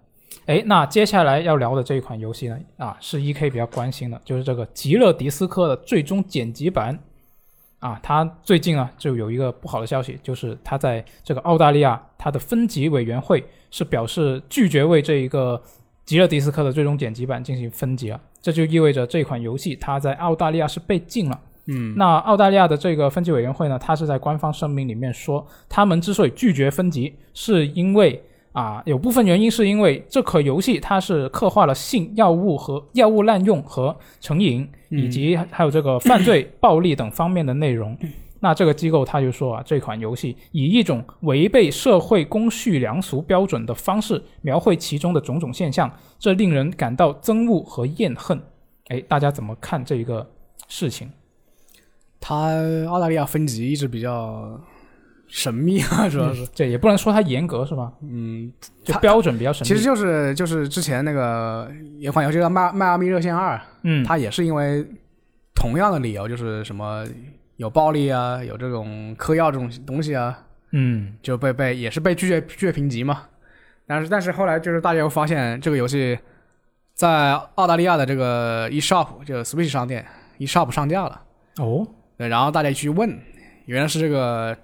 [0.45, 6.99] 哎，那接下来要聊的这一款游戏呢，啊，是 E K 比较关心的，就是这个《极乐迪斯科》的最终剪辑版。
[7.79, 15.63] 啊，它最近啊就有一个不好的消息，就是它在这个澳大利亚，它的分级委员会是表示拒绝为这一个
[16.05, 18.21] 《极乐迪斯科》的最终剪辑版进行分级了。
[18.41, 21.39] 这就意味着这款游戏它在澳大利亚是被禁了。
[21.67, 28.25] 嗯，那澳大利亚的这个分级委员会呢，它是在官方声明里面说，他们之所以拒绝分级，是因为
[28.57, 37.95] 啊，有部分原因是因为这款游戏它是刻画了性、药物和药物滥用和成瘾，以及还有这个犯罪、 暴力等方面的内容。
[38.41, 48.41] 那这个机构他就说啊，这款游戏以一种违背社会公序良俗标准的方式描绘其中的种种现象，这令人感到憎恶和厌恨。
[48.89, 50.27] 哎，大家怎么看这一个
[50.67, 51.11] 事情？
[52.19, 52.55] 它
[52.89, 54.59] 澳大利亚分级一直比较
[55.29, 57.93] 神秘啊，主要是，这也不能说它严格是吧？
[58.03, 58.53] 嗯，
[58.85, 59.69] 就它标准比较神秘。
[59.69, 64.87] 其实就是就是之前那个有款游戏叫《迈迈阿密热线二》，嗯，它也是因为
[65.55, 67.05] 同样的理由，就是什么
[67.57, 70.39] 有暴力啊，有这种嗑药这种东西啊，
[70.71, 73.23] 嗯就被被也是被拒绝拒绝评级嘛。
[73.87, 76.19] 但是但是后来就是大家又发现这个游戏
[76.95, 80.05] 在澳大利亚的这个 eShop 就 Switch 商店
[80.39, 81.21] eShop 上架了，
[81.59, 83.19] 哦，对，然后大家去问，
[83.67, 84.57] 原来是这个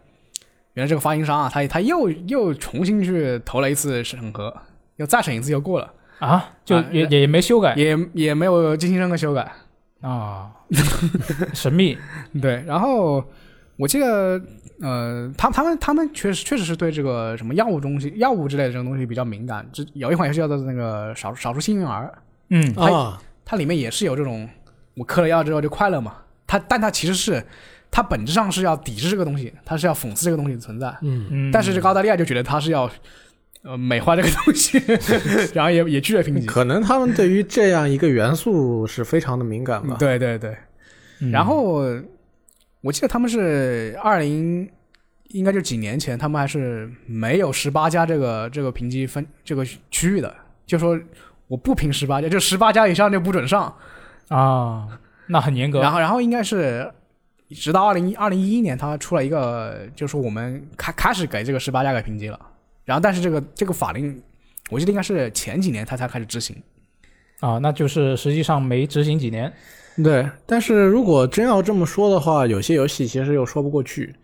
[0.75, 4.55] 原来这个发行商啊，他他又又重新去投了一次审核，
[4.97, 9.51] 又再审一次又过了，啊，就啊也也也没修改也也没有进行任何修改。
[10.01, 10.51] 啊，
[11.55, 11.97] 神秘。
[12.41, 13.25] 对，然后
[13.77, 14.41] 我记得，
[14.81, 19.65] 呃，他他们他们确实确实是对这个什么药物东西、药物之类的这种东西比较敏感。
[19.73, 22.13] 这有一款游戏叫做那个少少数幸运儿，
[22.49, 24.49] 嗯它啊，它里面也是有这种
[24.95, 26.17] 我嗑了药之后就快乐嘛。
[26.49, 27.47] 它但它其实是
[27.93, 30.89] 它本质上是要抵制这个东西，它是要讽刺这个东西的存在。
[31.03, 32.91] 嗯，嗯，但是这个澳大利亚就觉得它是要
[33.63, 34.83] 呃美化这个东西，
[35.55, 36.47] 然后也也拒绝评级。
[36.47, 39.95] 可能他们对于这样一个元素是非常的敏感吧。
[39.99, 40.57] 对对对。
[41.21, 41.85] 嗯然后
[42.81, 44.69] 我记得他们是二零，
[45.29, 50.35] 应该就几年前，他们还是没有十八家这个这个评级分这个区域的，
[50.67, 50.99] 就说
[51.47, 53.73] 我不评十八家，就十八家以上就不准上。
[54.29, 54.89] 啊，
[55.29, 55.81] 那很严格。
[55.81, 56.91] 然后然后应该是
[57.53, 62.39] 直到二零二零一一年，他出了一个，就说我们开开始给这个十八加给评级了。
[62.85, 64.21] 然后但是这个这个法令，
[64.71, 66.57] 我记得应该是前几年他才开始执行。
[67.41, 69.53] 啊，那就是实际上没执行几年。
[70.03, 74.15] 对，但是如果真要这么说的话，有些游戏其实又说不过去。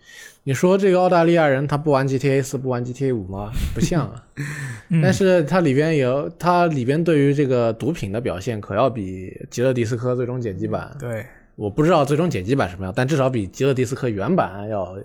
[0.44, 3.50] 你说这个澳大利亚人他不玩 GTA 四不玩 GTA 五吗？
[3.74, 4.24] 不像啊。
[4.88, 11.26] 嗯但是它里边有，它里边对于这个毒品的表现可要比《极乐迪斯科》最终剪辑版，对，
[11.58, 14.96] 我不知道最终剪辑版什么样，但至少比《极乐迪斯科》原版要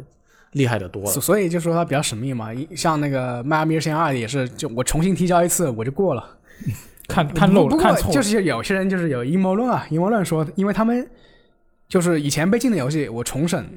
[0.51, 1.39] 厉害的多了所。
[1.39, 2.49] 以就说它比较神秘嘛。
[2.75, 6.23] 像那个《迈阿密热线二》也是，就我重新提交一次我就过了。
[7.09, 8.13] 看看漏了，看错了。
[8.13, 11.09] 就是有些人就是有阴谋论啊，阴谋论说，因为他们
[11.89, 13.67] 就是以前被禁的游戏，我重审，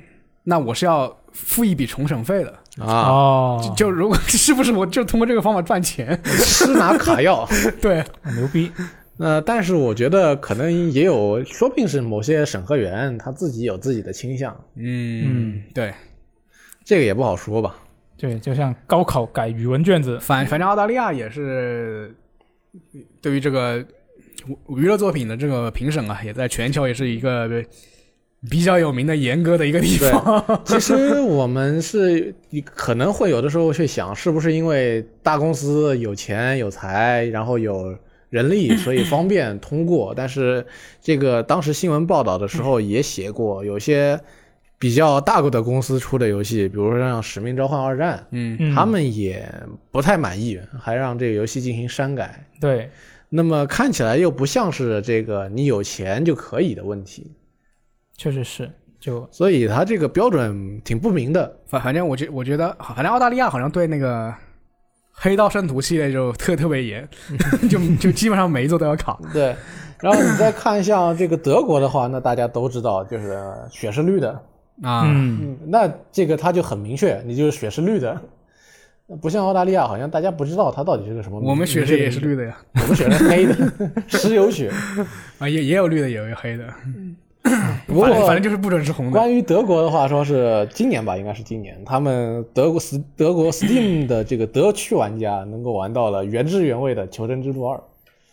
[0.45, 2.51] 那我是要付一笔重审费的。
[2.85, 6.21] 啊，哦，就如果 是不是我就通过这个方法赚钱？
[6.25, 7.49] 吃拿卡要。
[7.81, 8.05] 对，
[8.37, 8.71] 牛逼。
[9.19, 15.95] 那但是我觉得可能也有，说不定是某些审核员他自己有自己的倾向，嗯，对，
[16.85, 17.77] 这个也不好说吧。
[18.19, 22.15] 对，就像高考改语文卷子，反反正澳大利亚也是
[23.21, 23.79] 对于这个
[24.69, 27.49] 娱娱乐作品的这个评审啊，也在全球也是一个
[28.51, 30.63] 比较有名的严格的一个地方。
[30.65, 37.97] 其实我们是可能会有的时候去想，是不是因为大公司有钱有才，然后有
[38.31, 40.13] 人力， 所以方便通过。
[40.17, 40.67] 但是
[41.01, 44.21] 这个当时新闻报道的时候也写过，有些
[44.79, 49.51] 比较大的公司出的游戏，比如说像《使命召唤二战嗯》，嗯，他们也
[49.91, 52.47] 不太满意，还让这个游戏进行删改。
[52.61, 52.91] 对
[53.29, 57.33] 那么看起来又不像是这个你有钱就可以的问题，
[58.17, 58.71] 确实是
[59.01, 61.59] 就所以它这个标准挺不明的。
[61.67, 64.33] 反反正我觉我觉得，反正澳大利亚好像对那个
[65.19, 67.09] 黑道圣徒系列就特特别严，
[67.69, 69.19] 就就基本上每一座都要卡。
[69.33, 69.57] 对，
[70.01, 74.41] 然后你再看像这个德国的话，那大家都知道，就是血是绿的，
[74.83, 75.07] 啊，
[75.67, 78.21] 那这个它就很明确，你就是血是绿的。
[79.23, 81.39] 不像澳大利亚，好像大家不知道它到底是个什么。
[81.39, 83.55] 我们血是也是绿的呀，我们血是黑的，
[84.09, 84.69] 石油血。
[85.39, 86.65] 啊也也有绿的，也有黑的，
[87.87, 89.13] 不过反正就是不准是红的。
[89.13, 97.81] 关于德国的话，说是今年吧，应该是今年，他们德国斯德国 Steam 的这个德区玩家能够玩到了原汁原味的《求生之路二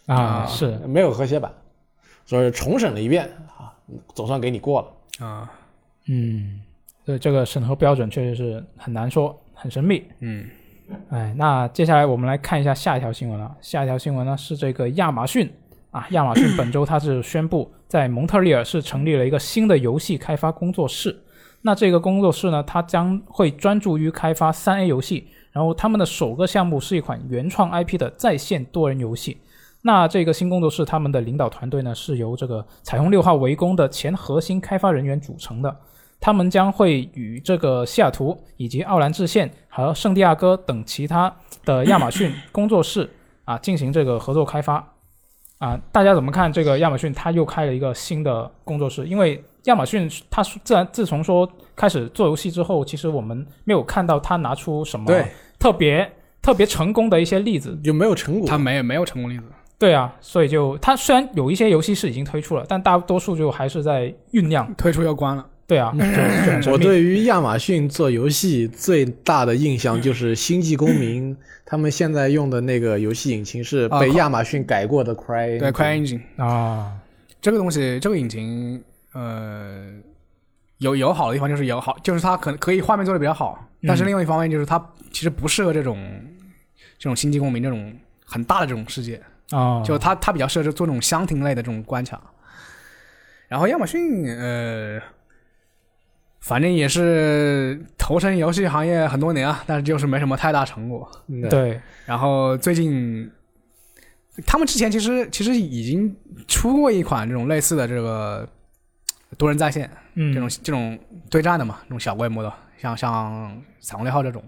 [0.08, 1.52] 啊啊是》，没有和谐版，
[2.26, 3.26] 所以重审了一遍
[3.58, 3.74] 啊，
[4.14, 5.26] 总算给你过了。
[5.26, 5.52] 啊，
[6.08, 6.60] 嗯，
[7.06, 10.04] 对这个审核标准确实是很难说，很神秘。
[10.20, 10.46] 嗯
[11.10, 13.56] 哎，那接下来我们来看一下下一条新闻了。
[13.62, 15.50] 下一条新闻呢是这个亚马逊
[15.94, 21.16] 啊，亚马逊本周它是宣布在蒙特利尔是成立了一个新的游戏开发工作室。
[21.62, 29.38] 那这个工作室呢，它将会专注于开发三 A 游戏，然后他们的首个项目是一款原创 IP 的在线多人游戏。
[29.84, 35.74] 那这个新工作室他们的领导团队呢，是由这个彩虹六号围攻的前核心开发人员组成的。
[36.20, 41.34] 他们将会与这个西雅图以及奥兰治县和圣地亚哥等其他
[41.66, 43.10] 的亚马逊工作室
[43.44, 44.93] 啊进行这个合作开发
[45.64, 45.80] 啊。
[45.92, 47.14] 大家怎么看这个亚马逊？
[47.14, 55.26] 他又开了一个新的工作室，因为亚马逊它自然自从说开始做游戏之后，其实我们没有看到他拿出什么对，
[55.58, 56.12] 特别
[56.42, 57.80] 特别成功的一些例子。
[57.84, 58.48] 就没有成果。
[58.48, 59.46] 他没没有成功例子。
[59.80, 64.74] 对啊，所以就他虽然有一些游戏是已经推出了，但大多数就还是在酝酿。
[64.76, 65.94] 推出要关了，对啊，
[66.70, 71.34] 我对于亚马逊做游戏最大的印象就是《星际公民》，
[71.66, 75.58] 他们现在用的那个游戏引擎是被亚马逊改过的 Cry。
[75.58, 76.92] 对，Cry Engine 啊，
[77.42, 78.84] 这个东西，这个引擎，
[79.14, 79.88] 呃，
[80.80, 84.78] 有有好的地方，就是有好，就是它可可以画面做的比较好，但是另外一方面就是它
[85.12, 85.98] 其实不适合这种
[87.00, 87.94] 这种星际公民这种
[88.26, 92.22] 很大的这种世界，啊，就它它比较适合做这种箱庭类的这种关卡。
[93.48, 95.00] 然后亚马逊，呃，
[96.44, 101.10] 反正也是投身游戏行业很多年啊，但是就是没什么太大成果。
[101.28, 103.32] 嗯对，然后最近，
[104.46, 106.14] 他们之前其实其实已经
[106.46, 108.46] 出过一款这种类似的这个
[109.38, 114.44] 多人在线嗯，这种、这种对战的嘛，这种小规模的，像像彩虹六号这种，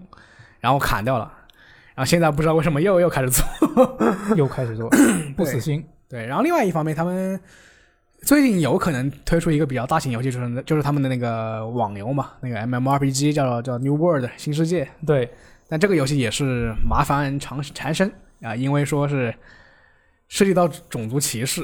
[0.60, 1.32] 然后砍掉了，
[1.94, 3.42] 然后现在不知道为什么又又开始做。
[4.36, 4.90] 又开始做
[5.34, 5.82] 不死心。
[6.08, 7.40] 对，然后另外一方面，他们
[8.26, 14.88] 最近有可能推出一个比较大型游戏，就是就是他们的那个网游嘛，那个 MMORPG 叫叫 New World 新世界。
[15.06, 15.30] 对，
[15.68, 18.10] 但这个游戏也是麻烦缠缠身
[18.42, 19.32] 啊，因为说是
[20.26, 21.62] 涉及到种族歧视，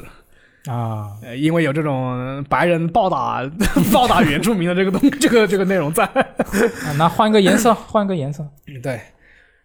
[0.67, 3.43] 啊，呃，因为有这种白人暴打
[3.91, 6.05] 暴打原住民的这个东 这个这个内容在。
[6.05, 8.47] 啊那换个颜色， 换个颜色。
[8.81, 9.01] 对，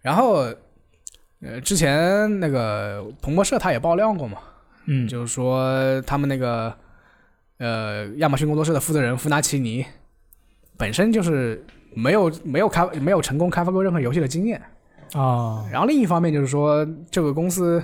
[0.03, 0.53] 然后
[1.43, 4.39] 呃，之前那个彭博社他也爆料过嘛，
[4.87, 6.77] 嗯，就是说他们那个
[7.59, 9.85] 呃亚马逊工作室的负责人弗纳奇尼
[10.77, 14.61] 本身就是没有没有开没有成功开发过任何游戏的经验，
[15.13, 17.83] 啊，然后另一方面就是说这个公司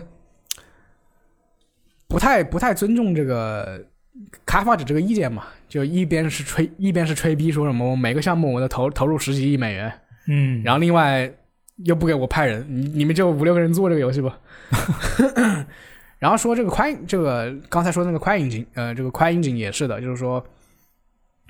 [2.06, 3.84] 不太不太尊重这个
[4.46, 9.92] 开发者这个意见嘛，就一边是吹一边是吹逼说什么我每个项目我都投投入十几亿美元，
[10.28, 11.28] 嗯，然后另外
[11.78, 14.38] 又不给我派人，你你们就五六个人做这个游戏吧。
[16.24, 20.42] 然后说这个快这个刚才说那个快引擎，呃，这个快引擎也是的，就是说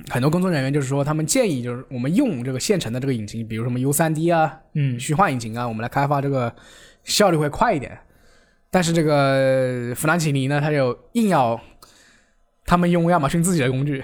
[0.08, 6.52] 很多工作人员就是说他们建议就是我们用这个现成的这个引擎，比如什么 U 3 D 啊、嗯，虚幻引擎啊，我们来开发这个
[7.04, 7.96] 效率会快一点。
[8.68, 11.60] 但是这个弗兰奇尼呢，他就硬要
[12.66, 14.02] 他们用亚马逊自己的工具，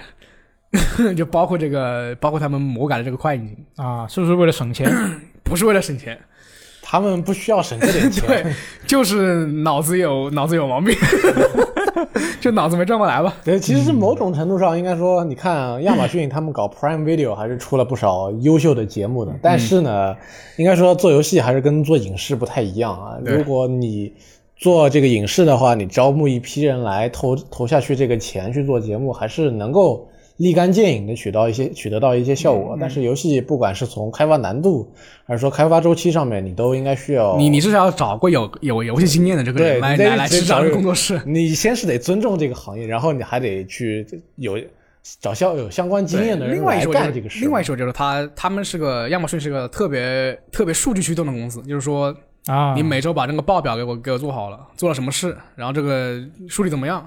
[1.17, 4.89] 就包括这个包括他们魔改的这个快引擎，啊，是不是为了省钱？
[5.43, 6.17] 不是为了省钱。
[6.91, 8.27] 他们不需要省这点钱。
[8.27, 8.53] 对，
[8.85, 10.93] 就是脑子有脑子有毛病，
[12.41, 13.33] 就脑子没转过来吧。
[13.45, 19.31] 对，其实是某种程度上应该说，你看亚马逊他们搞 Prime Video 还是出了不少优秀的节目的。
[19.41, 20.13] 但是呢，
[20.57, 23.17] 应该说做游戏还是跟做影视不太一样啊。
[23.23, 24.11] 如果你
[24.57, 32.77] 做这个影视的话，你招募一批人来投投下去这个钱去做节目，还是能够立竿见影的取到一些取得到一些效果。
[32.79, 34.91] 但是游戏不管是从开发难度
[35.25, 41.21] 还是说开发周期上面，你都应该需要你你至少要找过有有游戏经验的这个人对你得来来来得找工作室。
[41.25, 44.05] 你先是得尊重这个行业，然后你还得去
[44.35, 44.57] 有
[45.19, 47.39] 找相有相关经验的人来另外一说就是干这个事。
[47.39, 52.15] 另外一说就是他他们是个亚马逊是个特别特别数据驱动的公司，就是说
[52.45, 57.03] 啊，你每周把那个报表给我给我做好了，做了什么事，然后这个数据怎么样，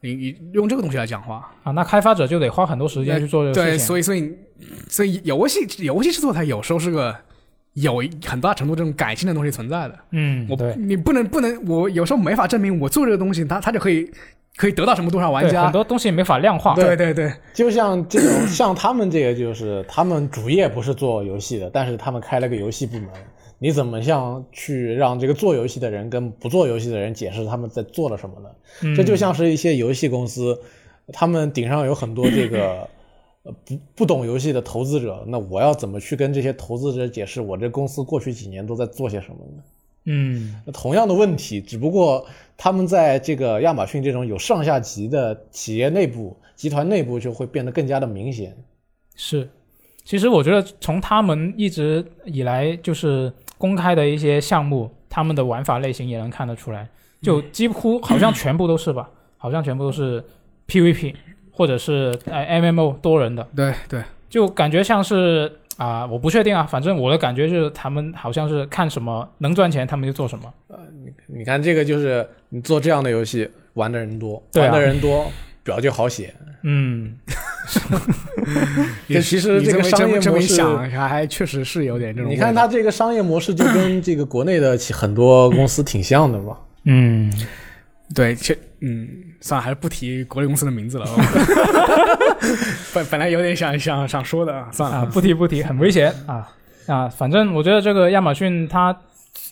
[0.00, 1.50] 你你用这个东西来讲话。
[1.62, 3.86] 啊，那开发者就得花很多时间去做这个事对，情。
[3.86, 4.38] 所以所以
[4.88, 7.14] 所以游戏游戏制作它有时候是个
[7.74, 9.98] 有很大程度这种感性的东西存在的。
[10.10, 14.10] 嗯，我你不能不能，我有时候没法证明我做这个东西，它它就可以
[14.56, 15.72] 可以得到什么多少玩，家很。
[15.72, 16.74] 多东西没法量化。
[16.74, 23.08] 对对对，就像这种，像他们这个，就是他们主业不是做游戏的，但是他们开了个游戏部门。
[23.58, 28.48] 你怎么像去让这个做游戏的人跟不做游戏的人解释他们在做了什么呢？
[28.82, 30.60] 嗯这就像是一些游戏公司，
[31.12, 32.88] 他们顶上有很多这个
[33.42, 39.62] 呃不不懂游戏的投资者，那我要怎么去跟这些投资者解释我这公司过去几年都在做些什么呢？
[40.04, 42.24] 嗯，同样的问题，只不过
[42.56, 48.56] 他们在这个亚马逊这种有上下级的企业内部、集团内部就会变得更加的明显。
[49.16, 49.48] 是。
[50.04, 56.88] 其实我觉得从他们一直以来就是公开的一些项目，他们的玩法类型也能看得出来，
[57.20, 60.24] 就几乎好像全部都是吧， 好像全部都是
[60.68, 61.14] PVP
[61.50, 70.52] 或者是呃 MMO 多人的，对对，就感觉像是啊、我不确定啊，反正我的感觉就是他们好像是看什么能赚钱，他们就做什么。
[70.66, 70.76] 呃
[71.28, 74.72] 你看，这个就是你做这样的游戏，玩的人多，对啊。
[74.72, 75.30] 玩的人多，
[75.62, 76.34] 表就好写。
[76.62, 77.16] 嗯，
[79.08, 82.30] 这其实这个商业模式，一想，还还确实是有点这种。
[82.30, 86.56] 你看它这个商业模式就跟 这个国内的很多公司挺像的嘛。
[86.84, 87.32] 嗯，
[88.14, 89.08] 对，确嗯，
[89.40, 91.06] 算了，还是不提国内公司的名字了。
[92.94, 94.98] 本本来有点想想想说的，算了。
[94.98, 96.48] 啊，不提不提，很危险啊
[96.86, 97.08] 啊！
[97.08, 98.96] 反正我觉得这个亚马逊它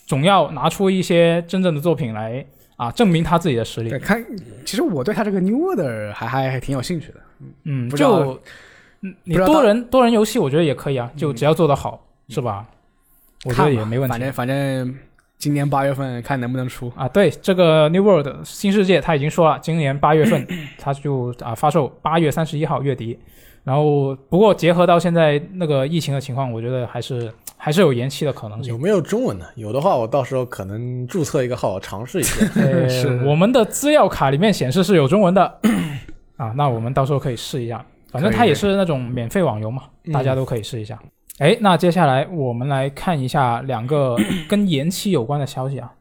[0.06, 2.44] 总要拿出一些真正的作品来
[2.76, 3.98] 啊，证明他自己的实力对，。
[3.98, 4.24] 看，
[4.64, 7.20] 其实我对他这个 New World 还还还挺有兴趣的。
[7.64, 8.40] 嗯，就
[9.00, 12.66] 嗯你多人多人游戏，我觉得也可以啊，就只要做得好，是吧？
[13.44, 14.12] 我觉得也没问题。
[14.12, 14.94] 反正反正
[15.38, 16.92] 今年八月份看能不能出。
[16.96, 20.46] 啊，对这个 New World 新世界，他已经说了，今年八月份
[20.78, 23.18] 他就啊发售，八月三十一号月底。
[23.66, 28.78] 然后不过结合到现在那个疫情的情况，我觉得还是还是有延期的可能性有。
[28.78, 29.44] 没有中文的？
[29.56, 32.46] 有的话，我到时候可能注册一个号尝试一下。
[32.62, 35.42] 呃 是我们的资料卡里面显示是有中文的
[36.38, 37.84] 啊，那我们到时候可以试一下。
[38.12, 40.96] 反正它也是那种免费网游嘛，嗯大家都可以试一下。
[41.38, 44.16] 哎，那接下来我们来看一下两个
[44.48, 45.92] 跟延期有关的消息啊。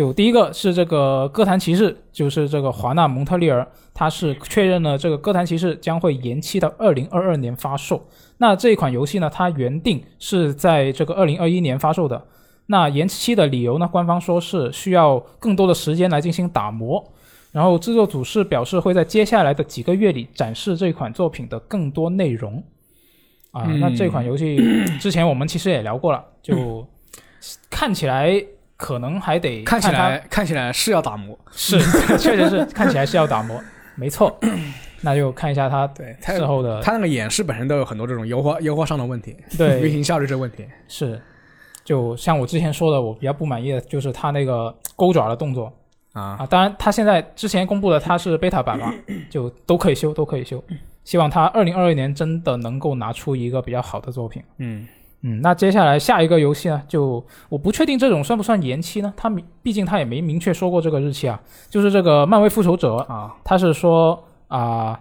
[0.00, 8.02] 就第一个是这个《哥谭骑士》，就是这个华纳蒙特利尔，它是确认了这个《哥谭骑士》将会延期到二零二二年发售。
[8.38, 12.24] 那这一款游戏呢，它原定是在这个二零二一年发售的。
[12.64, 17.12] 那延期的理由呢，官方说是需要更多的时间来进行打磨。
[17.52, 22.64] 然后制作组是表示会在接下来的几个月里展示这款作品的更多内容。
[23.50, 24.56] 啊，嗯那这款游戏
[24.98, 26.86] 之前我们其实也聊过了，就
[27.68, 28.42] 看起来
[28.80, 31.78] 可能还得看起来看起来是要打磨，是，
[32.16, 33.62] 确实是看起来是要打磨，
[33.94, 34.34] 没错。
[35.02, 40.66] 那就看一下他对它事后的他那个演示本身都有很多这种优化优化上的问题，对 运行效率这问题。
[40.88, 41.20] 是，
[41.84, 45.72] 就像我之前说的，我比较不满意的就是他那个钩爪的动作
[46.12, 46.46] 啊，啊。
[46.46, 48.92] 当然，他现在之前公布的他是 beta 版嘛，
[49.30, 50.62] 就都可以修，都可以修。
[51.04, 54.42] 希望他二零二二年真的能够拿出一个比较好的作品。
[54.58, 54.86] 嗯，
[55.22, 56.82] 嗯，那接下来下一个游戏呢？
[56.88, 59.12] 就我不确定这种算不算延期呢？
[59.16, 61.40] 他明毕竟他也没明确说过这个日期啊。
[61.68, 64.98] 就是这个漫威复仇者啊，他是说啊、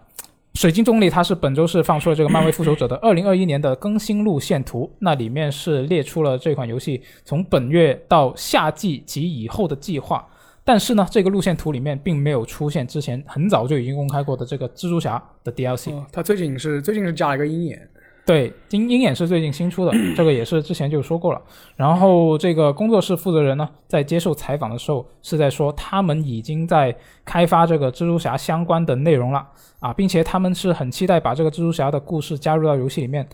[0.56, 10.28] 水晶中立他是本周是放出了这个漫威复仇者的 二零二一年的更新路线图，那里面是列出了这款游戏从本月到夏季及以后的计划。
[10.66, 15.92] 但是呢，这个路线图里面并没有出现之前很早就已经公开过的这个蜘蛛侠的 DLC。
[15.94, 17.90] 哦它最近是最近是加了一个鹰眼，
[18.30, 21.42] 对，鹰鹰眼是最近新出的， 这个也是之前就说过了。
[21.76, 26.96] 然后这个工作室负责人呢，在接受采访的时候是在说，他们已经在
[27.26, 29.44] 开发这个蜘蛛侠相关的内容了
[29.80, 33.28] 啊，并且他们是很期待把这个蜘蛛侠的故事加入到游戏里面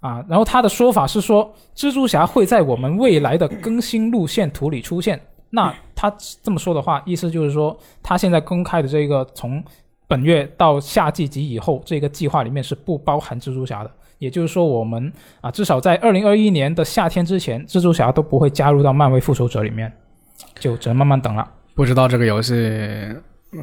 [0.00, 0.24] 啊。
[0.28, 5.20] 然后他的说法是说，蜘蛛侠会在我们未来的更新路线图里出现。
[5.50, 6.12] 那他
[6.42, 9.62] 这么说的话，意思就是说，他现在公开的这个从
[10.08, 13.90] 本月到夏季及以后这个计划里面是不包含蜘蛛侠的。
[14.22, 19.92] 也就是说，我们啊，至少在二零二一年的夏天之前，蜘蛛侠都不会加入到漫威复仇者里面，
[20.60, 21.44] 就只能慢慢等了。
[21.74, 22.72] 不知道这个游戏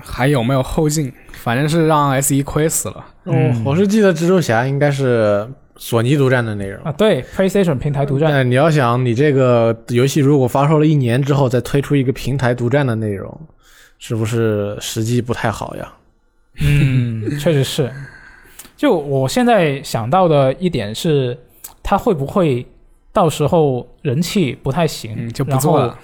[0.02, 3.06] 还有没有后劲，反正是让 S 一亏死了。
[3.23, 6.84] 嗯哦，我是记得蜘蛛侠应该是索尼独占的内容。
[6.84, 13.40] 啊，对，PlayStation 平台独占，但你要想，你这个游戏如果发售了一年之后再推出一个平台独占的内容，
[13.98, 15.94] 是不是时机不太好呀？
[16.60, 17.90] 嗯，确实是。
[18.80, 21.38] 就我现在想到的一点是，
[21.84, 22.66] 他会不会
[23.12, 26.00] 到时候人气不太行，嗯，就不做了。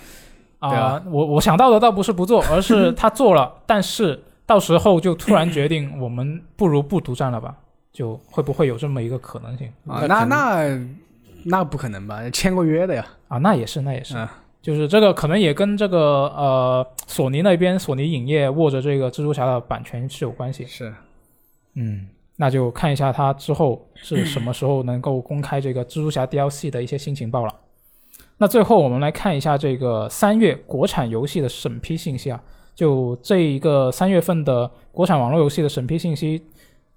[0.60, 7.56] 啊、我我想到的倒不是不做，而是他做了，但是到时候就突然决定我们不如不独占了吧？
[7.94, 10.88] 就会不会有这么一个可能性啊，那那那
[11.46, 12.30] 那不可能吧？
[12.32, 13.08] 签过约的呀。
[13.30, 13.38] 啊？
[13.38, 14.28] 那也是，那也是，嗯
[14.62, 16.00] 就是这个可能也跟这个
[16.36, 20.66] 呃索尼那边索尼影业握着这个蜘蛛侠的版权是有关系。
[20.66, 20.94] 是，
[21.76, 27.54] 嗯，那就看一下它之后是什么时候能够公开这个蜘蛛侠 DLC 的一些新情报了。
[28.38, 32.44] 那最后我们来看一下这个三月国产游戏的审批信息啊，
[32.76, 36.44] 就这一个三月份的国产网络游戏的审批信息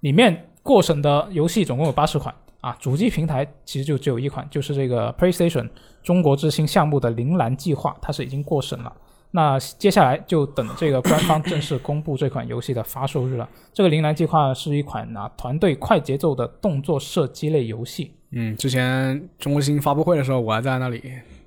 [0.01, 5.69] 里面，过审的游戏总共有八十款啊，主机平台其实就只有一款，就是这个 PlayStation
[6.03, 8.93] 中国之星项目的《铃兰计划》，它是已经过审了。
[9.31, 13.47] 那接下来就等这个官方正式公布这款游戏的发售日了。
[13.73, 18.11] 这个《铃兰计划》是一款啊团队快节奏的动作射击类游戏。
[18.31, 21.01] 嗯，之前中国星发布会的时候，我还在那里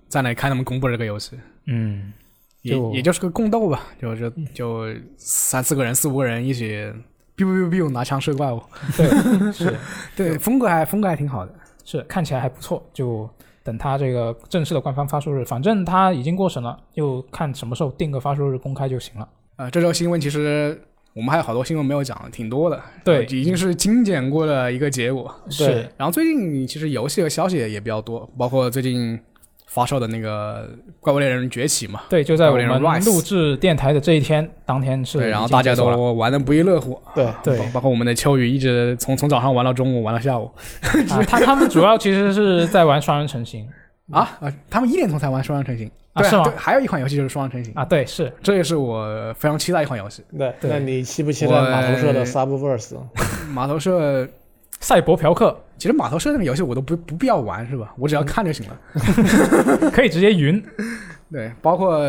[0.09, 2.13] 在那里看他们公布这个游戏，嗯，
[2.63, 6.93] 也就也就是个共斗吧，就就就三四个人、四五个人一起
[7.37, 8.63] biu biu biu 拿枪射怪物，
[8.97, 9.77] 对，是
[10.17, 11.55] 对，风格还风格还挺好的。
[11.85, 12.81] 是，看起来还不错。
[12.93, 13.29] 就
[13.64, 19.28] 等它这个正式的官方发售日，反正它已经过审了，就看什么时候定个发售日公开就行了。
[19.56, 20.80] 呃，这周新闻其实
[21.14, 22.80] 我们还有好多新闻没有讲，挺多的。
[23.05, 25.32] 对呃已经是精简过的一个结果。
[25.48, 29.18] 是，然后最近其实游戏和消息也比较多，包括最近
[29.74, 30.69] 发售的那个
[31.01, 37.01] 《怪物猎人崛起》嘛，对，就在我们录制电台的这一天，当天是对，然后大家都玩的不亦乐乎。
[37.15, 37.59] 对，对。
[37.59, 40.51] 包包括我们的秋雨一直从从早上玩到中午，玩到下午。
[41.09, 43.66] 啊，他他们主要其实是在玩双人成行。
[44.12, 44.53] 啊啊！
[44.69, 45.90] 他们一点钟才玩双人成行。
[46.15, 46.44] 对啊是吗？
[46.44, 48.31] 对，还有一款游戏就是双人成行，啊，对，是。
[48.43, 50.23] 这也是我非常期待一款游戏。
[50.36, 50.70] 对，对。
[50.70, 52.97] 那你期不期待我码头社的 Subverse？
[53.55, 54.28] 码头社
[54.83, 57.95] 赛博嫖客，其实码头社那个游戏我都不不必要玩是吧？
[57.97, 58.79] 我只要看就行了。
[59.91, 60.63] 可以直接云。
[61.33, 62.05] 对，包括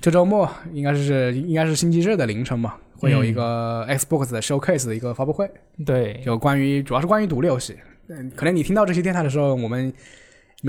[0.00, 5.48] 这周末应该是应该是星期日的凌晨嘛，会有一个 Xbox 的 Showcase 的一个发布会，
[5.84, 7.76] 对，就关于主要是关于独立游戏。
[8.08, 9.92] 嗯，可能你听到这些电台的时候，我们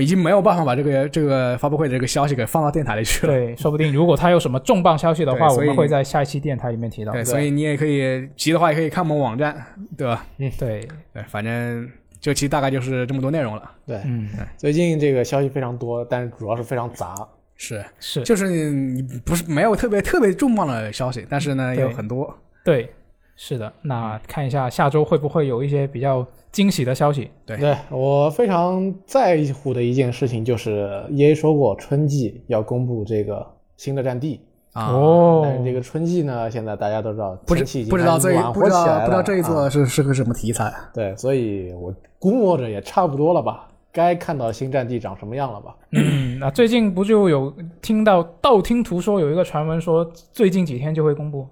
[0.02, 3.32] 已经没有办法把这个这个发布会的这个消息给放到电台里去了。
[3.32, 7.12] 对，说不定如果他有什么重磅消息的话，我们会在下一期电台里面提到。
[7.12, 9.54] 对，所以你也可以急的话，也可以看我们网站，
[9.96, 10.26] 对吧？
[10.38, 11.88] 嗯对，对，反正
[12.20, 13.70] 这期大概就是这么多内容了。
[13.86, 17.14] 对，嗯，最近这个消息非常多，但是主要是非常杂。
[17.56, 22.36] 是，是，就是你不是没有特别特别重磅的消息，但是呢，有很多。
[22.64, 22.92] 对，
[23.36, 23.72] 是的。
[23.82, 27.30] 那看一下下周会不会有一些比较惊喜的消息？
[27.44, 33.44] 对对我非常在乎的一件事情就是 EA 说过春季要公布这个
[33.76, 34.40] 新的战地，
[34.72, 40.72] 啊，哦但是这个春季呢，现在大家都知道不天气已经知不知道这一开始暖不知道和起来了不知道这一啊座是是个什么题材。
[40.92, 45.74] 对，所以我估摸着也差不多了吧，该看到新战地长什么样了吧？
[45.90, 47.52] 嗯， 那最近不就有
[47.82, 51.46] 听到道听途说有一个传闻说最近几天就会公布？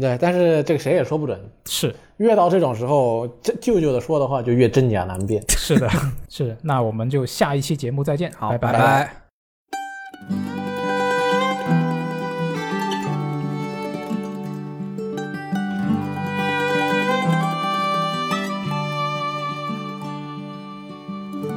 [0.00, 5.42] 对，但是这个谁也说不准，是越到这种时候，这舅舅的说的话就越真假难辨。
[5.48, 5.88] 是的，
[6.28, 6.56] 是的。
[6.62, 9.10] 那我们就下一期节目再见，好，拜拜拜拜。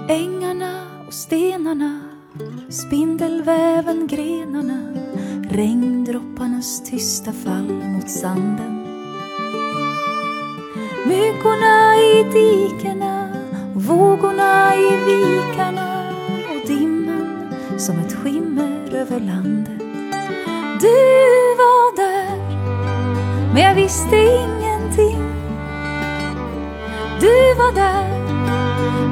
[0.10, 2.02] Ängarna och stenarna
[2.70, 4.99] Spindelväven grenarna
[5.52, 8.86] Regndropparnas tysta fall mot sanden.
[11.08, 13.30] Myggorna i dikena
[13.74, 16.14] vågorna i vikarna
[16.50, 19.80] och dimman som ett skimmer över landet.
[20.82, 20.98] Du
[21.58, 22.38] var där
[23.54, 25.34] men jag visste ingenting.
[27.20, 28.10] Du var där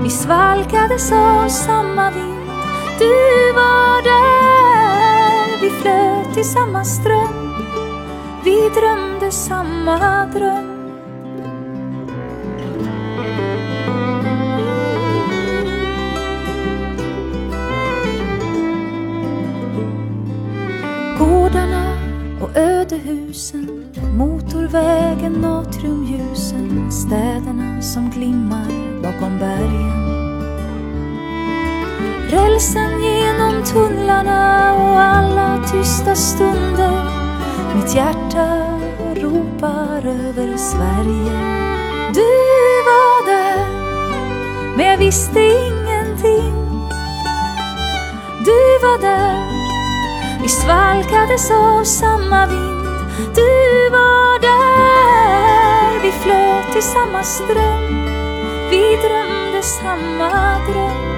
[0.03, 2.49] vi svalkades av samma vind.
[2.99, 4.76] Du var där.
[5.61, 7.53] Vi flöt i samma ström.
[8.43, 10.73] Vi drömde samma dröm.
[21.19, 21.97] Gårdarna
[22.41, 23.77] och ödehusen
[24.17, 30.07] Motorvägen, natriumljusen Städerna som glimmar bakom bergen.
[32.29, 32.91] Rälsen
[33.47, 37.03] genom tunnlarna och alla tysta stunder.
[37.75, 38.47] Mitt hjärta
[39.15, 41.39] ropar över Sverige.
[42.13, 42.29] Du
[42.85, 43.67] var där
[44.77, 46.53] men jag visste ingenting.
[48.45, 49.47] Du var där
[50.41, 52.87] vi svalkades av samma vind.
[53.35, 58.05] Du var där Vi flöt i samma ström.
[58.69, 61.16] Vi drömde samma dröm.